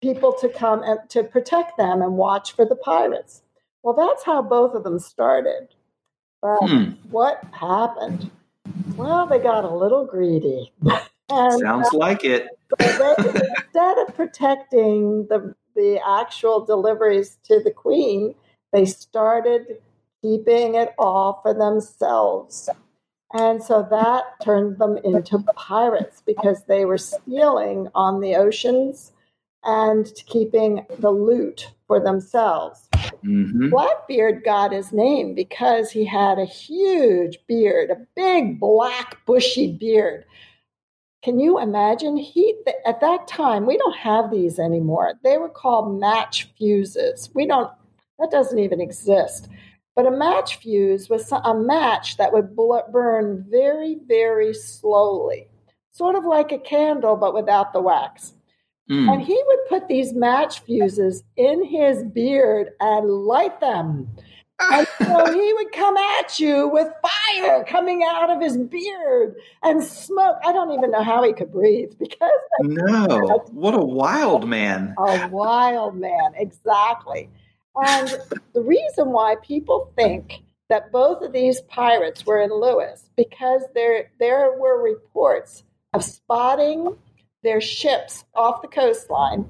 people 0.00 0.32
to 0.40 0.48
come 0.48 0.82
and 0.82 0.98
to 1.10 1.24
protect 1.24 1.76
them 1.76 2.00
and 2.00 2.16
watch 2.16 2.52
for 2.52 2.64
the 2.64 2.76
pirates. 2.76 3.42
Well, 3.82 3.92
that's 3.92 4.24
how 4.24 4.40
both 4.40 4.74
of 4.74 4.82
them 4.82 4.98
started. 4.98 5.74
But 6.40 6.56
hmm. 6.62 6.92
what 7.10 7.44
happened? 7.52 8.30
Well, 8.96 9.26
they 9.26 9.40
got 9.40 9.64
a 9.64 9.76
little 9.76 10.06
greedy. 10.06 10.72
and, 11.28 11.60
Sounds 11.60 11.88
uh, 11.92 11.98
like 11.98 12.24
it. 12.24 12.48
instead 12.80 13.98
of 13.98 14.14
protecting 14.14 15.26
the 15.28 15.54
the 15.74 16.00
actual 16.06 16.64
deliveries 16.64 17.38
to 17.44 17.60
the 17.62 17.70
queen, 17.70 18.34
they 18.72 18.86
started 18.86 19.76
keeping 20.22 20.74
it 20.74 20.94
all 20.98 21.40
for 21.42 21.52
themselves. 21.54 22.68
And 23.32 23.62
so 23.62 23.86
that 23.90 24.24
turned 24.42 24.78
them 24.78 24.96
into 25.04 25.38
pirates 25.54 26.22
because 26.24 26.64
they 26.64 26.84
were 26.84 26.98
stealing 26.98 27.88
on 27.94 28.20
the 28.20 28.36
oceans 28.36 29.12
and 29.64 30.10
keeping 30.26 30.86
the 30.98 31.10
loot 31.10 31.70
for 31.86 32.00
themselves. 32.00 32.88
Mm-hmm. 33.24 33.70
Blackbeard 33.70 34.44
got 34.44 34.72
his 34.72 34.92
name 34.92 35.34
because 35.34 35.90
he 35.90 36.04
had 36.04 36.38
a 36.38 36.44
huge 36.44 37.38
beard, 37.46 37.90
a 37.90 38.06
big 38.14 38.60
black 38.60 39.18
bushy 39.26 39.72
beard. 39.72 40.24
Can 41.22 41.40
you 41.40 41.58
imagine? 41.58 42.16
He 42.16 42.54
at 42.84 43.00
that 43.00 43.26
time 43.26 43.66
we 43.66 43.76
don't 43.76 43.96
have 43.96 44.30
these 44.30 44.58
anymore. 44.58 45.14
They 45.24 45.38
were 45.38 45.48
called 45.48 45.98
match 45.98 46.48
fuses. 46.56 47.30
We 47.34 47.46
don't. 47.46 47.70
That 48.18 48.30
doesn't 48.30 48.58
even 48.58 48.80
exist. 48.80 49.48
But 49.96 50.06
a 50.06 50.10
match 50.10 50.56
fuse 50.56 51.08
was 51.08 51.32
a 51.32 51.54
match 51.54 52.18
that 52.18 52.32
would 52.32 52.54
burn 52.54 53.46
very, 53.48 53.98
very 54.06 54.52
slowly, 54.52 55.48
sort 55.90 56.16
of 56.16 56.24
like 56.24 56.52
a 56.52 56.58
candle, 56.58 57.16
but 57.16 57.32
without 57.32 57.72
the 57.72 57.80
wax. 57.80 58.34
Mm. 58.90 59.12
And 59.12 59.22
he 59.22 59.42
would 59.46 59.58
put 59.68 59.88
these 59.88 60.12
match 60.12 60.60
fuses 60.60 61.24
in 61.36 61.64
his 61.64 62.04
beard 62.04 62.72
and 62.78 63.08
light 63.08 63.58
them. 63.58 64.08
And 64.58 64.86
so 64.98 65.32
he 65.32 65.52
would 65.52 65.72
come 65.72 65.96
at 65.96 66.38
you 66.38 66.68
with 66.68 66.88
fire 67.02 67.64
coming 67.64 68.02
out 68.08 68.30
of 68.30 68.40
his 68.40 68.56
beard 68.56 69.36
and 69.62 69.82
smoke. 69.84 70.38
I 70.44 70.52
don't 70.52 70.72
even 70.72 70.90
know 70.90 71.02
how 71.02 71.22
he 71.22 71.32
could 71.32 71.52
breathe 71.52 71.92
because. 71.98 72.30
No, 72.60 73.44
what 73.50 73.74
a 73.74 73.84
wild 73.84 74.48
man. 74.48 74.94
A 74.98 75.28
wild 75.28 75.96
man, 75.96 76.32
exactly. 76.36 77.28
And 77.76 78.08
the 78.54 78.62
reason 78.62 79.10
why 79.12 79.36
people 79.42 79.92
think 79.94 80.42
that 80.68 80.90
both 80.90 81.22
of 81.22 81.32
these 81.32 81.60
pirates 81.62 82.24
were 82.24 82.40
in 82.40 82.50
Lewes 82.50 83.10
because 83.16 83.62
there 83.74 84.10
there 84.18 84.52
were 84.58 84.82
reports 84.82 85.62
of 85.92 86.02
spotting 86.02 86.96
their 87.42 87.60
ships 87.60 88.24
off 88.34 88.62
the 88.62 88.68
coastline 88.68 89.46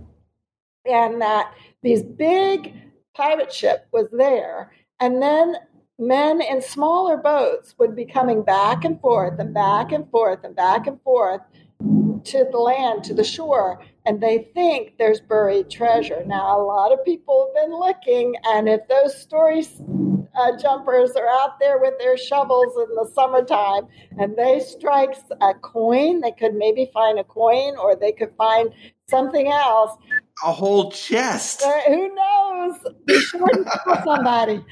and 0.84 1.22
that 1.22 1.52
these 1.82 2.02
big 2.02 2.74
pirate 3.14 3.52
ship 3.52 3.86
was 3.92 4.08
there 4.12 4.70
and 5.00 5.22
then 5.22 5.56
men 5.98 6.40
in 6.40 6.60
smaller 6.60 7.16
boats 7.16 7.74
would 7.78 7.96
be 7.96 8.04
coming 8.04 8.42
back 8.42 8.84
and 8.84 9.00
forth 9.00 9.38
and 9.38 9.54
back 9.54 9.92
and 9.92 10.10
forth 10.10 10.44
and 10.44 10.54
back 10.54 10.86
and 10.86 11.00
forth 11.02 11.40
to 12.24 12.46
the 12.50 12.58
land, 12.58 13.04
to 13.04 13.14
the 13.14 13.24
shore, 13.24 13.80
and 14.04 14.20
they 14.20 14.48
think 14.54 14.94
there's 14.98 15.20
buried 15.20 15.70
treasure. 15.70 16.22
Now, 16.26 16.60
a 16.60 16.62
lot 16.62 16.92
of 16.92 17.04
people 17.04 17.50
have 17.54 17.64
been 17.64 17.78
looking, 17.78 18.34
and 18.44 18.68
if 18.68 18.80
those 18.88 19.16
stories 19.20 19.80
uh, 20.36 20.56
jumpers 20.58 21.12
are 21.12 21.28
out 21.28 21.58
there 21.58 21.78
with 21.78 21.94
their 21.98 22.16
shovels 22.16 22.76
in 22.76 22.94
the 22.94 23.10
summertime 23.14 23.86
and 24.18 24.36
they 24.36 24.60
strike 24.60 25.14
a 25.40 25.54
coin, 25.54 26.20
they 26.20 26.32
could 26.32 26.54
maybe 26.54 26.90
find 26.92 27.18
a 27.18 27.24
coin 27.24 27.76
or 27.76 27.96
they 27.96 28.12
could 28.12 28.32
find 28.36 28.70
something 29.08 29.48
else. 29.48 29.96
A 30.44 30.52
whole 30.52 30.90
chest. 30.90 31.62
Uh, 31.62 31.80
who 31.86 32.14
knows? 32.14 32.76
Be 33.06 33.18
sure 33.20 33.48
to 33.48 33.64
tell 33.64 34.04
somebody. 34.16 34.62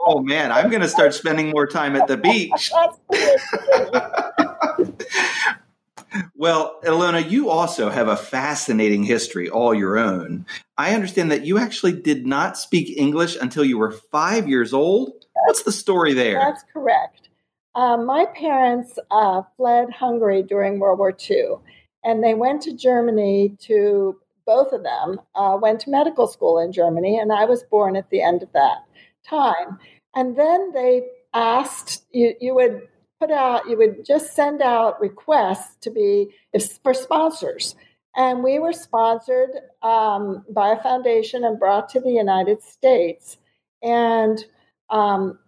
oh 0.00 0.20
man, 0.20 0.50
I'm 0.50 0.68
going 0.68 0.82
to 0.82 0.88
start 0.88 1.14
spending 1.14 1.50
more 1.50 1.66
time 1.66 1.94
at 1.94 2.08
the 2.08 2.16
beach. 2.16 2.72
Well, 6.34 6.80
Ilona, 6.84 7.28
you 7.28 7.50
also 7.50 7.90
have 7.90 8.08
a 8.08 8.16
fascinating 8.16 9.02
history 9.02 9.50
all 9.50 9.74
your 9.74 9.98
own. 9.98 10.46
I 10.76 10.94
understand 10.94 11.30
that 11.30 11.44
you 11.44 11.58
actually 11.58 11.92
did 11.92 12.26
not 12.26 12.56
speak 12.56 12.96
English 12.96 13.36
until 13.36 13.64
you 13.64 13.76
were 13.76 13.90
five 13.90 14.48
years 14.48 14.72
old. 14.72 15.26
What's 15.46 15.64
the 15.64 15.72
story 15.72 16.14
there? 16.14 16.38
That's 16.38 16.64
correct. 16.72 17.28
Um, 17.74 18.06
my 18.06 18.26
parents 18.34 18.98
uh, 19.10 19.42
fled 19.56 19.90
Hungary 19.90 20.42
during 20.42 20.78
World 20.78 20.98
War 20.98 21.14
II, 21.28 21.56
and 22.04 22.24
they 22.24 22.34
went 22.34 22.62
to 22.62 22.74
Germany 22.74 23.56
to, 23.62 24.18
both 24.48 24.72
of 24.72 24.82
them 24.82 25.20
uh, 25.34 25.58
went 25.60 25.78
to 25.80 25.90
medical 25.90 26.26
school 26.26 26.58
in 26.58 26.72
Germany, 26.72 27.18
and 27.18 27.30
I 27.30 27.44
was 27.44 27.62
born 27.64 27.96
at 27.96 28.08
the 28.08 28.22
end 28.22 28.42
of 28.42 28.50
that 28.54 28.78
time. 29.28 29.78
And 30.14 30.38
then 30.38 30.72
they 30.72 31.06
asked, 31.34 32.06
you, 32.12 32.34
you 32.40 32.54
would 32.54 32.88
put 33.20 33.30
out, 33.30 33.68
you 33.68 33.76
would 33.76 34.06
just 34.06 34.34
send 34.34 34.62
out 34.62 34.98
requests 35.02 35.76
to 35.82 35.90
be 35.90 36.30
if, 36.54 36.78
for 36.82 36.94
sponsors. 36.94 37.76
And 38.16 38.42
we 38.42 38.58
were 38.58 38.72
sponsored 38.72 39.50
um, 39.82 40.46
by 40.48 40.70
a 40.70 40.82
foundation 40.82 41.44
and 41.44 41.58
brought 41.58 41.90
to 41.90 42.00
the 42.00 42.10
United 42.10 42.62
States. 42.62 43.36
And 43.82 44.42
um, 44.88 45.38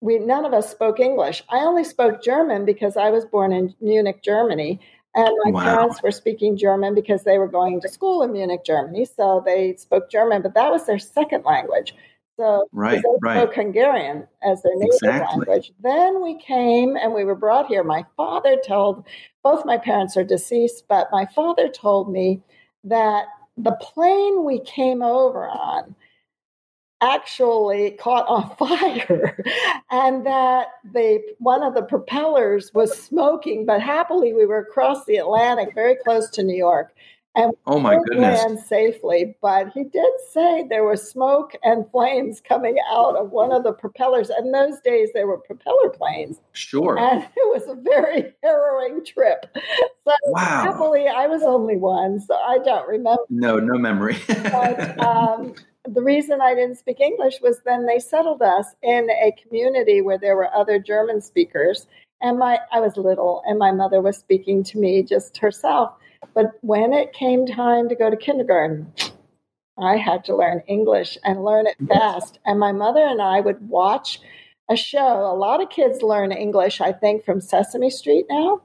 we 0.00 0.18
none 0.18 0.46
of 0.46 0.54
us 0.54 0.70
spoke 0.70 0.98
English. 0.98 1.42
I 1.50 1.58
only 1.58 1.84
spoke 1.84 2.22
German 2.22 2.64
because 2.64 2.96
I 2.96 3.10
was 3.10 3.26
born 3.26 3.52
in 3.52 3.74
Munich, 3.82 4.22
Germany. 4.22 4.80
And 5.16 5.34
my 5.44 5.50
wow. 5.50 5.64
parents 5.64 6.02
were 6.02 6.12
speaking 6.12 6.58
German 6.58 6.94
because 6.94 7.24
they 7.24 7.38
were 7.38 7.48
going 7.48 7.80
to 7.80 7.88
school 7.88 8.22
in 8.22 8.32
Munich, 8.32 8.64
Germany. 8.64 9.06
So 9.06 9.42
they 9.44 9.74
spoke 9.76 10.10
German, 10.10 10.42
but 10.42 10.52
that 10.54 10.70
was 10.70 10.84
their 10.84 10.98
second 10.98 11.44
language. 11.44 11.94
So 12.38 12.68
right, 12.70 13.02
they 13.02 13.08
right. 13.22 13.38
spoke 13.38 13.54
Hungarian 13.54 14.28
as 14.42 14.62
their 14.62 14.76
native 14.76 14.94
exactly. 15.02 15.38
language. 15.38 15.72
Then 15.80 16.22
we 16.22 16.38
came 16.38 16.96
and 16.96 17.14
we 17.14 17.24
were 17.24 17.34
brought 17.34 17.66
here. 17.66 17.82
My 17.82 18.04
father 18.14 18.58
told, 18.64 19.06
both 19.42 19.64
my 19.64 19.78
parents 19.78 20.18
are 20.18 20.24
deceased, 20.24 20.84
but 20.86 21.08
my 21.10 21.24
father 21.34 21.68
told 21.68 22.12
me 22.12 22.42
that 22.84 23.24
the 23.56 23.72
plane 23.72 24.44
we 24.44 24.60
came 24.60 25.00
over 25.00 25.48
on 25.48 25.94
actually 27.00 27.92
caught 27.92 28.26
on 28.26 28.54
fire 28.58 29.42
and 29.90 30.24
that 30.24 30.68
the 30.92 31.20
one 31.38 31.62
of 31.62 31.74
the 31.74 31.82
propellers 31.82 32.72
was 32.72 32.96
smoking 32.96 33.66
but 33.66 33.82
happily 33.82 34.32
we 34.32 34.46
were 34.46 34.58
across 34.58 35.04
the 35.04 35.16
atlantic 35.16 35.74
very 35.74 35.96
close 35.96 36.30
to 36.30 36.42
new 36.42 36.56
york 36.56 36.94
and 37.34 37.52
oh 37.66 37.78
my 37.78 37.98
goodness. 38.08 38.40
land 38.40 38.58
safely 38.58 39.36
but 39.42 39.68
he 39.74 39.84
did 39.84 40.10
say 40.32 40.66
there 40.68 40.84
was 40.84 41.10
smoke 41.10 41.54
and 41.62 41.88
flames 41.90 42.40
coming 42.40 42.76
out 42.90 43.16
of 43.16 43.30
one 43.30 43.52
of 43.52 43.62
the 43.62 43.72
propellers. 43.72 44.30
And 44.30 44.52
those 44.52 44.80
days 44.80 45.10
they 45.14 45.24
were 45.24 45.38
propeller 45.38 45.90
planes. 45.90 46.40
Sure. 46.52 46.98
And 46.98 47.22
it 47.36 47.48
was 47.52 47.62
a 47.68 47.80
very 47.80 48.34
harrowing 48.42 49.04
trip. 49.04 49.46
So 50.04 50.12
wow. 50.26 50.40
happily 50.40 51.06
i 51.08 51.26
was 51.26 51.42
only 51.42 51.76
one 51.76 52.20
so 52.20 52.34
i 52.34 52.58
don't 52.58 52.88
remember. 52.88 53.22
No 53.28 53.58
no 53.58 53.78
memory. 53.78 54.16
But 54.26 54.98
um, 55.00 55.54
the 55.88 56.02
reason 56.02 56.40
i 56.40 56.54
didn't 56.54 56.78
speak 56.78 57.00
english 57.00 57.40
was 57.42 57.60
then 57.64 57.86
they 57.86 57.98
settled 57.98 58.42
us 58.42 58.66
in 58.82 59.08
a 59.10 59.32
community 59.42 60.00
where 60.00 60.18
there 60.18 60.36
were 60.36 60.54
other 60.54 60.78
german 60.78 61.20
speakers 61.20 61.86
and 62.20 62.38
my 62.38 62.58
i 62.72 62.80
was 62.80 62.96
little 62.96 63.42
and 63.46 63.58
my 63.58 63.70
mother 63.70 64.00
was 64.00 64.16
speaking 64.16 64.62
to 64.62 64.78
me 64.78 65.02
just 65.02 65.38
herself 65.38 65.92
but 66.34 66.58
when 66.60 66.92
it 66.92 67.12
came 67.12 67.46
time 67.46 67.88
to 67.88 67.94
go 67.94 68.10
to 68.10 68.16
kindergarten, 68.16 68.92
I 69.78 69.96
had 69.96 70.24
to 70.26 70.36
learn 70.36 70.62
English 70.66 71.18
and 71.24 71.44
learn 71.44 71.66
it 71.66 71.76
fast. 71.88 72.38
And 72.44 72.58
my 72.58 72.72
mother 72.72 73.04
and 73.04 73.20
I 73.20 73.40
would 73.40 73.68
watch 73.68 74.20
a 74.70 74.76
show. 74.76 74.98
A 74.98 75.36
lot 75.36 75.62
of 75.62 75.70
kids 75.70 76.02
learn 76.02 76.32
English, 76.32 76.80
I 76.80 76.92
think, 76.92 77.24
from 77.24 77.40
Sesame 77.40 77.90
Street 77.90 78.26
now 78.28 78.62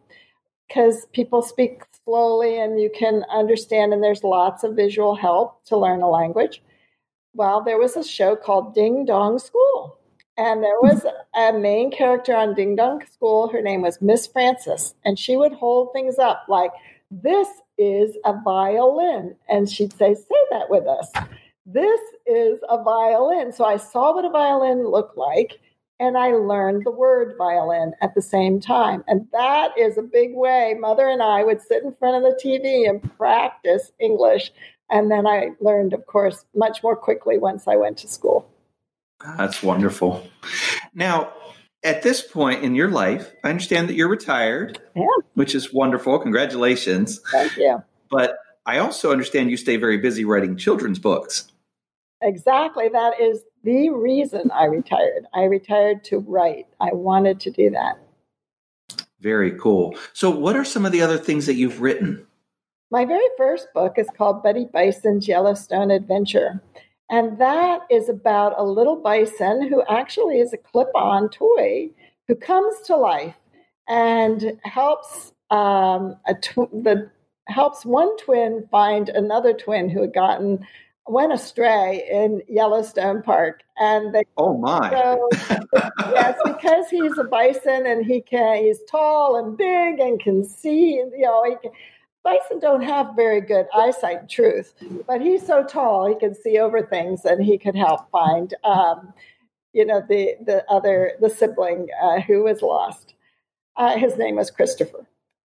because 0.68 1.06
people 1.14 1.42
speak 1.42 1.84
slowly 2.06 2.60
and 2.60 2.80
you 2.80 2.90
can 2.98 3.24
understand, 3.30 3.94
and 3.94 4.02
there's 4.02 4.24
lots 4.24 4.64
of 4.64 4.76
visual 4.76 5.16
help 5.16 5.64
to 5.66 5.78
learn 5.78 6.02
a 6.02 6.10
language. 6.10 6.62
Well, 7.34 7.64
there 7.64 7.78
was 7.78 7.96
a 7.96 8.04
show 8.04 8.36
called 8.36 8.76
Ding 8.76 9.06
Dong 9.06 9.40
School. 9.40 9.98
And 10.38 10.64
there 10.64 10.80
was 10.82 11.06
a 11.36 11.54
main 11.54 11.92
character 11.92 12.36
on 12.36 12.56
Ding 12.56 12.76
Dong 12.76 13.04
School. 13.12 13.50
Her 13.50 13.62
name 13.62 13.82
was 13.82 14.02
Miss 14.02 14.28
Frances. 14.28 14.96
And 15.06 15.20
she 15.20 15.38
would 15.38 15.54
hold 15.54 15.94
things 15.94 16.18
up 16.20 16.46
like, 16.48 16.72
this 17.10 17.48
is 17.78 18.18
a 18.26 18.34
violin. 18.44 19.36
And 19.50 19.70
she'd 19.70 19.94
say, 19.94 20.16
Say 20.16 20.36
that 20.52 20.70
with 20.70 20.88
us. 20.88 21.12
This 21.66 22.00
is 22.26 22.60
a 22.70 22.82
violin. 22.82 23.52
So 23.52 23.66
I 23.66 23.78
saw 23.78 24.16
what 24.16 24.26
a 24.26 24.30
violin 24.30 24.88
looked 24.90 25.18
like 25.18 25.60
and 26.02 26.18
I 26.18 26.32
learned 26.32 26.84
the 26.84 26.92
word 26.92 27.36
violin 27.38 27.94
at 28.02 28.16
the 28.16 28.24
same 28.24 28.60
time. 28.60 29.04
And 29.08 29.28
that 29.34 29.78
is 29.78 30.00
a 30.00 30.02
big 30.02 30.34
way. 30.34 30.76
Mother 30.80 31.08
and 31.08 31.22
I 31.22 31.44
would 31.44 31.62
sit 31.62 31.84
in 31.84 31.94
front 31.94 32.16
of 32.16 32.24
the 32.24 32.42
TV 32.44 32.90
and 32.90 33.16
practice 33.18 33.92
English. 34.00 34.52
And 34.92 35.10
then 35.10 35.26
I 35.26 35.52
learned, 35.62 35.94
of 35.94 36.06
course, 36.06 36.46
much 36.54 36.84
more 36.84 36.96
quickly 36.96 37.38
once 37.38 37.68
I 37.68 37.78
went 37.78 37.98
to 38.00 38.08
school. 38.08 38.48
That's 39.38 39.64
wonderful. 39.64 40.28
Now, 40.94 41.32
at 41.84 42.04
this 42.04 42.22
point 42.22 42.64
in 42.64 42.76
your 42.76 42.90
life, 42.90 43.32
I 43.44 43.50
understand 43.50 43.90
that 43.90 43.96
you're 43.96 44.10
retired, 44.10 44.80
yeah. 44.96 45.06
which 45.34 45.56
is 45.56 45.74
wonderful. 45.74 46.20
Congratulations. 46.20 47.22
Thank 47.32 47.56
you. 47.58 47.84
But 48.10 48.38
I 48.66 48.80
also 48.80 49.12
understand 49.12 49.50
you 49.50 49.58
stay 49.58 49.78
very 49.78 49.98
busy 49.98 50.26
writing 50.26 50.58
children's 50.58 51.00
books. 51.00 51.48
Exactly. 52.22 52.90
That 52.90 53.20
is 53.20 53.42
the 53.64 53.90
reason 53.90 54.52
I 54.52 54.66
retired. 54.66 55.26
I 55.34 55.44
retired 55.44 56.04
to 56.06 56.20
write. 56.20 56.68
I 56.80 56.94
wanted 56.94 57.40
to 57.42 57.52
do 57.52 57.72
that. 57.72 57.98
Very 59.22 59.52
cool. 59.52 59.96
So, 60.14 60.30
what 60.30 60.56
are 60.56 60.66
some 60.66 60.86
of 60.86 60.92
the 60.92 61.02
other 61.02 61.18
things 61.18 61.46
that 61.46 61.54
you've 61.54 61.82
written? 61.82 62.26
My 62.92 63.06
very 63.06 63.28
first 63.38 63.74
book 63.74 63.94
is 63.98 64.10
called 64.18 64.44
Buddy 64.44 64.66
Bison's 64.66 65.26
Yellowstone 65.26 65.92
Adventure. 65.92 66.62
And 67.10 67.38
that 67.40 67.84
is 67.90 68.10
about 68.10 68.54
a 68.58 68.66
little 68.66 68.98
bison 68.98 69.70
who 69.70 69.82
actually 69.90 70.40
is 70.42 70.52
a 70.52 70.58
clip 70.58 70.90
on 70.94 71.30
toy 71.30 71.90
who 72.28 72.36
comes 72.36 72.76
to 72.88 72.98
life 72.98 73.36
and 73.88 74.60
helps 74.64 75.32
um, 75.52 76.18
a 76.28 76.34
tw- 76.34 76.72
the 76.84 77.10
helps 77.48 77.86
one 77.86 78.16
twin 78.18 78.68
find 78.70 79.08
another 79.10 79.54
twin 79.54 79.90
who 79.90 80.02
had 80.02 80.14
gotten 80.14 80.66
went 81.08 81.34
astray 81.34 82.08
in 82.10 82.42
Yellowstone 82.48 83.22
Park, 83.22 83.62
and 83.78 84.14
they 84.14 84.24
oh 84.38 84.56
my 84.58 84.90
so, 84.92 85.30
yes 86.12 86.38
because 86.46 86.86
he's 86.90 87.18
a 87.18 87.24
bison 87.26 87.86
and 87.86 88.06
he 88.06 88.22
can 88.22 88.64
he's 88.64 88.80
tall 88.90 89.36
and 89.36 89.58
big 89.58 90.00
and 90.00 90.22
can 90.22 90.46
see 90.46 90.94
you 90.94 91.12
know 91.18 91.44
he 91.44 91.56
can, 91.62 91.72
Bison 92.24 92.60
don't 92.60 92.84
have 92.84 93.16
very 93.16 93.42
good 93.42 93.66
eyesight, 93.74 94.30
truth, 94.30 94.74
but 95.08 95.22
he's 95.22 95.46
so 95.46 95.64
tall 95.64 96.08
he 96.08 96.16
can 96.16 96.36
see 96.36 96.60
over 96.60 96.82
things 96.84 97.26
and 97.26 97.44
he 97.44 97.58
could 97.58 97.76
help 97.76 98.10
find 98.12 98.54
um, 98.64 99.14
you 99.74 99.86
know, 99.86 100.04
the 100.08 100.36
the 100.46 100.70
other 100.70 101.14
the 101.20 101.30
sibling 101.30 101.88
uh, 102.02 102.22
who 102.22 102.44
was 102.44 102.62
lost. 102.62 103.14
Uh, 103.78 103.98
his 103.98 104.18
name 104.18 104.36
was 104.36 104.52
Christopher. 104.52 105.06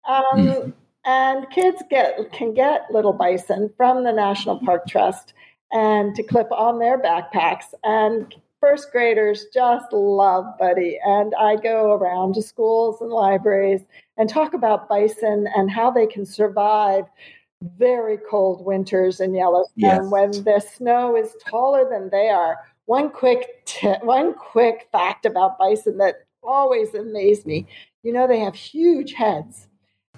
Um, 0.08 0.24
mm. 0.34 0.72
And 1.04 1.48
kids 1.50 1.82
get 1.90 2.32
can 2.32 2.54
get 2.54 2.86
little 2.90 3.12
bison 3.12 3.70
from 3.76 4.04
the 4.04 4.12
National 4.12 4.58
Park 4.60 4.86
Trust 4.88 5.34
and 5.72 6.14
to 6.14 6.22
clip 6.22 6.50
on 6.50 6.78
their 6.78 7.00
backpacks. 7.00 7.74
And 7.84 8.34
first 8.66 8.90
graders 8.90 9.46
just 9.54 9.92
love 9.92 10.44
Buddy. 10.58 10.98
And 11.04 11.34
I 11.38 11.54
go 11.54 11.92
around 11.92 12.34
to 12.34 12.42
schools 12.42 13.00
and 13.00 13.10
libraries 13.10 13.82
and 14.16 14.28
talk 14.28 14.54
about 14.54 14.88
bison 14.88 15.46
and 15.54 15.70
how 15.70 15.92
they 15.92 16.06
can 16.06 16.26
survive 16.26 17.04
very 17.78 18.18
cold 18.28 18.66
winters 18.66 19.20
in 19.20 19.34
Yellowstone 19.34 19.72
yes. 19.76 20.04
when 20.08 20.30
the 20.32 20.60
snow 20.60 21.16
is 21.16 21.36
taller 21.48 21.88
than 21.88 22.10
they 22.10 22.28
are. 22.28 22.58
One 22.86 23.08
quick 23.08 23.64
t- 23.66 23.94
one 24.02 24.34
quick 24.34 24.88
fact 24.90 25.26
about 25.26 25.58
bison 25.58 25.98
that 25.98 26.26
always 26.42 26.92
amazed 26.94 27.46
me. 27.46 27.60
Mm-hmm. 27.60 28.08
You 28.08 28.12
know 28.14 28.26
they 28.26 28.40
have 28.40 28.56
huge 28.56 29.12
heads 29.12 29.68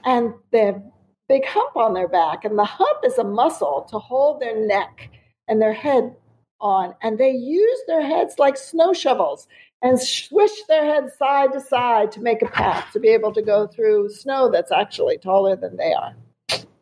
and 0.06 0.32
they 0.52 0.64
have 0.66 0.82
big 1.28 1.44
hump 1.44 1.76
on 1.76 1.92
their 1.92 2.08
back 2.08 2.46
and 2.46 2.58
the 2.58 2.64
hump 2.64 2.98
is 3.04 3.18
a 3.18 3.24
muscle 3.24 3.86
to 3.90 3.98
hold 3.98 4.40
their 4.40 4.66
neck 4.66 5.10
and 5.48 5.60
their 5.60 5.74
head 5.74 6.14
on 6.60 6.94
and 7.02 7.18
they 7.18 7.30
use 7.30 7.78
their 7.86 8.02
heads 8.02 8.38
like 8.38 8.56
snow 8.56 8.92
shovels 8.92 9.46
and 9.82 10.00
swish 10.00 10.64
their 10.68 10.84
heads 10.84 11.16
side 11.16 11.52
to 11.52 11.60
side 11.60 12.10
to 12.12 12.20
make 12.20 12.42
a 12.42 12.46
path 12.46 12.92
to 12.92 13.00
be 13.00 13.08
able 13.08 13.32
to 13.32 13.42
go 13.42 13.66
through 13.66 14.10
snow 14.10 14.50
that's 14.50 14.72
actually 14.72 15.18
taller 15.18 15.56
than 15.56 15.76
they 15.76 15.92
are. 15.92 16.14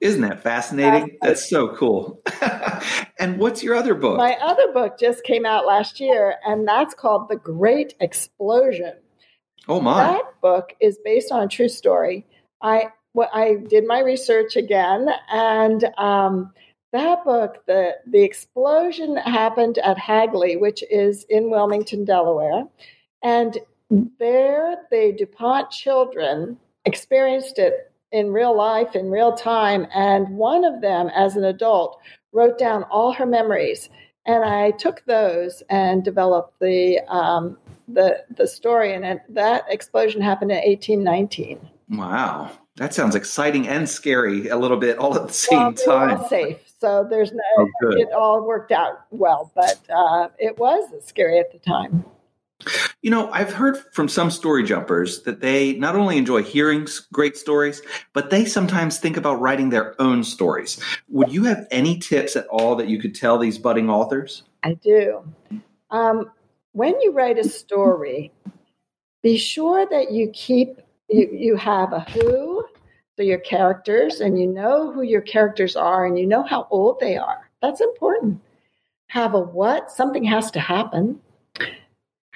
Isn't 0.00 0.20
that 0.22 0.42
fascinating? 0.42 1.16
That's 1.22 1.48
so 1.48 1.74
cool. 1.74 2.20
and 3.18 3.38
what's 3.38 3.62
your 3.62 3.74
other 3.74 3.94
book? 3.94 4.18
My 4.18 4.34
other 4.34 4.72
book 4.72 4.98
just 4.98 5.24
came 5.24 5.46
out 5.46 5.66
last 5.66 6.00
year, 6.00 6.34
and 6.44 6.68
that's 6.68 6.94
called 6.94 7.28
The 7.28 7.36
Great 7.36 7.94
Explosion. 7.98 8.92
Oh 9.68 9.80
my! 9.80 9.94
That 9.94 10.40
book 10.42 10.74
is 10.80 10.98
based 11.02 11.32
on 11.32 11.42
a 11.42 11.48
true 11.48 11.68
story. 11.68 12.26
I 12.62 12.90
well, 13.14 13.30
I 13.32 13.56
did 13.68 13.86
my 13.86 14.00
research 14.00 14.54
again, 14.54 15.08
and 15.30 15.84
um, 15.96 16.52
that 16.96 17.24
book, 17.24 17.64
the 17.66 17.96
the 18.06 18.22
explosion 18.22 19.16
happened 19.16 19.78
at 19.78 19.98
Hagley, 19.98 20.56
which 20.56 20.82
is 20.90 21.24
in 21.28 21.50
Wilmington, 21.50 22.04
Delaware, 22.04 22.64
and 23.22 23.58
there 24.18 24.76
the 24.90 25.14
DuPont 25.16 25.70
children 25.70 26.58
experienced 26.84 27.58
it 27.58 27.92
in 28.12 28.32
real 28.32 28.56
life, 28.56 28.94
in 28.94 29.10
real 29.10 29.34
time. 29.34 29.86
And 29.94 30.28
one 30.30 30.64
of 30.64 30.80
them, 30.80 31.08
as 31.14 31.36
an 31.36 31.44
adult, 31.44 31.98
wrote 32.32 32.58
down 32.58 32.84
all 32.84 33.12
her 33.12 33.26
memories. 33.26 33.88
And 34.24 34.44
I 34.44 34.72
took 34.72 35.04
those 35.06 35.62
and 35.68 36.04
developed 36.04 36.58
the 36.60 37.00
um, 37.08 37.58
the 37.88 38.24
the 38.36 38.46
story. 38.46 38.94
And 38.94 39.20
that 39.28 39.64
explosion 39.68 40.20
happened 40.20 40.50
in 40.50 40.58
1819. 40.58 41.60
Wow, 41.90 42.50
that 42.76 42.94
sounds 42.94 43.14
exciting 43.14 43.66
and 43.68 43.88
scary 43.88 44.48
a 44.48 44.56
little 44.56 44.76
bit 44.76 44.98
all 44.98 45.16
at 45.16 45.26
the 45.26 45.32
same 45.32 45.58
well, 45.58 45.72
time. 45.72 46.20
All 46.20 46.28
safe, 46.28 46.58
so 46.78 47.06
there's 47.08 47.32
no. 47.32 47.42
Oh, 47.58 47.68
it 47.90 48.12
all 48.12 48.46
worked 48.46 48.72
out 48.72 49.00
well, 49.10 49.50
but 49.54 49.80
uh, 49.88 50.28
it 50.38 50.58
was 50.58 50.84
scary 51.04 51.38
at 51.38 51.52
the 51.52 51.58
time. 51.58 52.04
You 53.02 53.10
know, 53.10 53.30
I've 53.30 53.52
heard 53.52 53.76
from 53.92 54.08
some 54.08 54.30
story 54.30 54.64
jumpers 54.64 55.22
that 55.22 55.40
they 55.40 55.74
not 55.74 55.94
only 55.94 56.16
enjoy 56.16 56.42
hearing 56.42 56.86
great 57.12 57.36
stories, 57.36 57.82
but 58.14 58.30
they 58.30 58.44
sometimes 58.46 58.98
think 58.98 59.16
about 59.16 59.40
writing 59.40 59.68
their 59.70 60.00
own 60.00 60.24
stories. 60.24 60.80
Would 61.08 61.32
you 61.32 61.44
have 61.44 61.66
any 61.70 61.98
tips 61.98 62.34
at 62.34 62.46
all 62.46 62.74
that 62.76 62.88
you 62.88 62.98
could 62.98 63.14
tell 63.14 63.38
these 63.38 63.58
budding 63.58 63.90
authors? 63.90 64.42
I 64.62 64.74
do. 64.74 65.22
Um, 65.90 66.30
when 66.72 66.98
you 67.00 67.12
write 67.12 67.38
a 67.38 67.48
story, 67.48 68.32
be 69.22 69.36
sure 69.36 69.86
that 69.86 70.12
you 70.12 70.30
keep 70.32 70.80
you, 71.08 71.28
you 71.32 71.56
have 71.56 71.92
a 71.92 72.00
who, 72.00 72.64
so 73.16 73.22
your 73.22 73.38
characters, 73.38 74.20
and 74.20 74.38
you 74.38 74.46
know 74.46 74.92
who 74.92 75.02
your 75.02 75.22
characters 75.22 75.76
are, 75.76 76.06
and 76.06 76.18
you 76.18 76.26
know 76.26 76.42
how 76.42 76.66
old 76.70 77.00
they 77.00 77.16
are. 77.16 77.50
That's 77.62 77.80
important. 77.80 78.40
Have 79.08 79.34
a 79.34 79.40
what? 79.40 79.90
Something 79.90 80.24
has 80.24 80.50
to 80.52 80.60
happen 80.60 81.20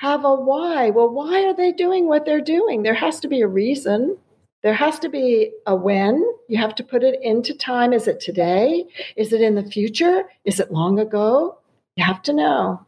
have 0.00 0.24
a 0.24 0.34
why. 0.34 0.88
Well, 0.88 1.10
why 1.10 1.44
are 1.44 1.54
they 1.54 1.72
doing 1.72 2.08
what 2.08 2.24
they're 2.24 2.40
doing? 2.40 2.82
There 2.82 2.94
has 2.94 3.20
to 3.20 3.28
be 3.28 3.42
a 3.42 3.46
reason. 3.46 4.16
There 4.62 4.72
has 4.72 4.98
to 5.00 5.10
be 5.10 5.52
a 5.66 5.76
when. 5.76 6.24
You 6.48 6.56
have 6.56 6.74
to 6.76 6.84
put 6.84 7.02
it 7.02 7.20
into 7.22 7.54
time. 7.54 7.92
Is 7.92 8.08
it 8.08 8.18
today? 8.18 8.86
Is 9.16 9.34
it 9.34 9.42
in 9.42 9.56
the 9.56 9.62
future? 9.62 10.24
Is 10.46 10.58
it 10.58 10.72
long 10.72 10.98
ago? 10.98 11.58
You 11.96 12.04
have 12.04 12.22
to 12.22 12.32
know. 12.32 12.86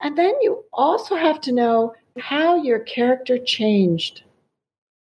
And 0.00 0.18
then 0.18 0.34
you 0.42 0.64
also 0.72 1.14
have 1.14 1.40
to 1.42 1.52
know 1.52 1.94
how 2.18 2.56
your 2.56 2.80
character 2.80 3.38
changed. 3.38 4.24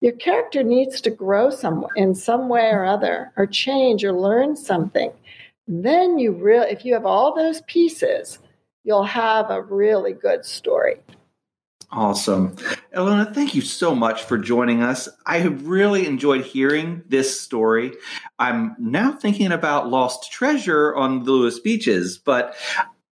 Your 0.00 0.12
character 0.12 0.62
needs 0.62 1.00
to 1.02 1.10
grow 1.10 1.50
some 1.50 1.86
in 1.94 2.14
some 2.14 2.48
way 2.48 2.70
or 2.70 2.84
other, 2.84 3.32
or 3.36 3.46
change 3.46 4.04
or 4.04 4.12
learn 4.12 4.56
something. 4.56 5.12
Then 5.68 6.18
you 6.18 6.32
really, 6.32 6.70
if 6.70 6.84
you 6.84 6.94
have 6.94 7.06
all 7.06 7.34
those 7.34 7.60
pieces, 7.62 8.38
you'll 8.82 9.04
have 9.04 9.50
a 9.50 9.62
really 9.62 10.12
good 10.12 10.44
story. 10.44 10.96
Awesome. 11.92 12.54
Ilona, 12.94 13.34
thank 13.34 13.54
you 13.54 13.60
so 13.60 13.94
much 13.96 14.22
for 14.22 14.38
joining 14.38 14.80
us. 14.80 15.08
I 15.26 15.38
have 15.38 15.66
really 15.66 16.06
enjoyed 16.06 16.44
hearing 16.44 17.02
this 17.08 17.40
story. 17.40 17.92
I'm 18.38 18.76
now 18.78 19.12
thinking 19.12 19.50
about 19.50 19.88
Lost 19.90 20.30
Treasure 20.30 20.94
on 20.94 21.24
the 21.24 21.32
Lewes 21.32 21.58
Beaches, 21.58 22.16
but 22.16 22.54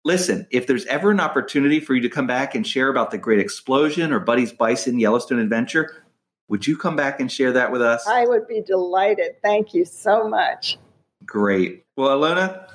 listen, 0.05 0.46
if 0.53 0.68
there's 0.68 0.87
ever 0.87 1.11
an 1.11 1.18
opportunity 1.18 1.81
for 1.81 1.94
you 1.94 2.01
to 2.03 2.09
come 2.09 2.29
back 2.29 2.55
and 2.55 2.64
share 2.64 2.88
about 2.88 3.11
the 3.11 3.18
Great 3.18 3.40
Explosion 3.40 4.12
or 4.12 4.20
Buddy's 4.20 4.53
Bison 4.53 5.01
Yellowstone 5.01 5.40
Adventure, 5.40 6.05
would 6.48 6.66
you 6.66 6.76
come 6.76 6.96
back 6.96 7.20
and 7.20 7.30
share 7.30 7.52
that 7.52 7.70
with 7.70 7.82
us? 7.82 8.06
I 8.06 8.26
would 8.26 8.48
be 8.48 8.61
delighted. 8.62 9.37
Thank 9.42 9.74
you 9.74 9.84
so 9.84 10.28
much. 10.28 10.78
Great. 11.24 11.84
Well, 11.96 12.18
Ilona, 12.18 12.66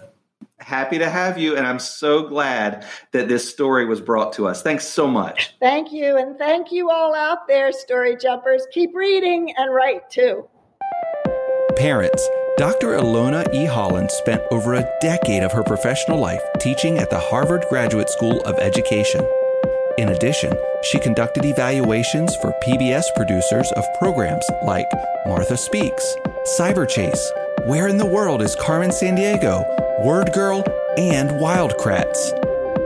happy 0.60 1.00
to 1.00 1.10
have 1.10 1.38
you. 1.38 1.58
And 1.58 1.66
I'm 1.66 1.80
so 1.80 2.28
glad 2.28 2.86
that 3.12 3.28
this 3.28 3.50
story 3.50 3.86
was 3.86 4.00
brought 4.00 4.34
to 4.34 4.48
us. 4.48 4.62
Thanks 4.62 4.86
so 4.86 5.08
much. 5.08 5.56
Thank 5.60 5.92
you. 5.92 6.18
And 6.18 6.38
thank 6.38 6.72
you 6.72 6.90
all 6.90 7.16
out 7.16 7.48
there, 7.48 7.72
story 7.72 8.16
jumpers. 8.16 8.68
Keep 8.72 8.96
reading 8.96 9.54
and 9.58 9.74
write 9.74 10.10
too. 10.10 10.48
Parents, 11.76 12.30
Dr. 12.58 12.90
Ilona 12.90 13.52
E. 13.54 13.66
Holland 13.66 14.12
spent 14.12 14.44
over 14.52 14.76
a 14.76 14.88
decade 15.02 15.42
of 15.42 15.52
her 15.52 15.64
professional 15.64 16.20
life 16.20 16.44
teaching 16.60 17.00
at 17.00 17.10
the 17.10 17.20
Harvard 17.20 17.66
Graduate 17.70 18.10
School 18.10 18.42
of 18.42 18.60
Education. 18.60 19.28
In 19.98 20.10
addition, 20.10 20.56
she 20.84 21.00
conducted 21.00 21.46
evaluations 21.46 22.36
for 22.36 22.54
PBS 22.64 23.06
producers 23.16 23.72
of 23.74 23.86
programs 24.00 24.46
like 24.64 24.88
Martha 25.26 25.56
Speaks, 25.56 26.16
Cyberchase, 26.58 27.24
Where 27.66 27.88
in 27.88 27.98
the 27.98 28.06
World 28.06 28.42
is 28.42 28.56
Carmen 28.56 28.90
Sandiego, 28.90 29.66
Word 30.04 30.34
Girl, 30.34 30.64
and 30.98 31.40
Wild 31.40 31.74
Kratts. 31.80 32.40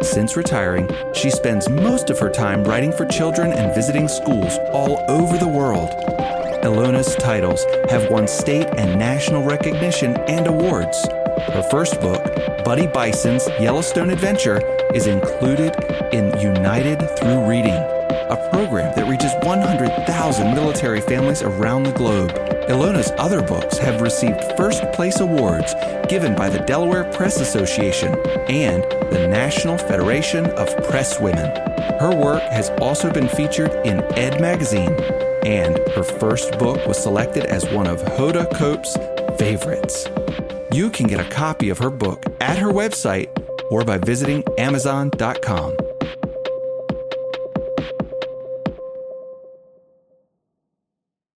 Since 0.03 0.37
retiring, 0.37 0.89
she 1.13 1.31
spends 1.31 1.69
most 1.69 2.11
of 2.11 2.19
her 2.19 2.29
time 2.29 2.63
writing 2.63 2.91
for 2.91 3.05
children 3.05 3.51
and 3.51 3.73
visiting 3.73 4.07
schools 4.07 4.57
all 4.71 5.03
over 5.09 5.37
the 5.37 5.47
world. 5.47 5.89
Ilona's 6.63 7.15
titles 7.15 7.65
have 7.89 8.09
won 8.11 8.27
state 8.27 8.67
and 8.77 8.99
national 8.99 9.43
recognition 9.43 10.15
and 10.27 10.45
awards. 10.45 11.07
Her 11.37 11.63
first 11.69 12.01
book, 12.01 12.23
Buddy 12.65 12.87
Bison's 12.87 13.47
Yellowstone 13.59 14.09
Adventure, 14.09 14.59
is 14.93 15.07
included 15.07 15.75
in 16.11 16.37
United 16.39 16.99
Through 17.17 17.47
Reading, 17.47 17.73
a 17.73 18.49
program 18.51 18.93
that 18.95 19.07
reaches 19.07 19.31
100,000 19.43 20.53
military 20.55 20.99
families 20.99 21.43
around 21.43 21.83
the 21.83 21.91
globe. 21.91 22.31
Ilona's 22.67 23.11
other 23.17 23.41
books 23.41 23.77
have 23.77 24.01
received 24.01 24.41
first 24.57 24.83
place 24.93 25.19
awards 25.19 25.73
given 26.09 26.35
by 26.35 26.49
the 26.49 26.59
Delaware 26.59 27.05
Press 27.13 27.39
Association 27.39 28.13
and 28.49 28.83
the 29.11 29.27
National 29.27 29.77
Federation 29.77 30.47
of 30.47 30.75
Press 30.89 31.19
Women. 31.19 31.49
Her 31.99 32.13
work 32.15 32.41
has 32.43 32.71
also 32.81 33.11
been 33.11 33.29
featured 33.29 33.73
in 33.85 34.01
Ed 34.17 34.41
Magazine, 34.41 34.93
and 35.45 35.77
her 35.89 36.03
first 36.03 36.57
book 36.57 36.85
was 36.87 37.01
selected 37.01 37.45
as 37.45 37.69
one 37.71 37.87
of 37.87 38.01
Hoda 38.01 38.51
Kotb's 38.57 38.97
favorites. 39.39 40.07
You 40.77 40.91
can 40.91 41.07
get 41.07 41.19
a 41.19 41.27
copy 41.27 41.71
of 41.71 41.79
her 41.79 41.89
book 41.89 42.23
at 42.39 42.59
her 42.59 42.67
website 42.67 43.29
or 43.71 43.83
by 43.83 43.97
visiting 43.97 44.43
Amazon.com. 44.59 45.75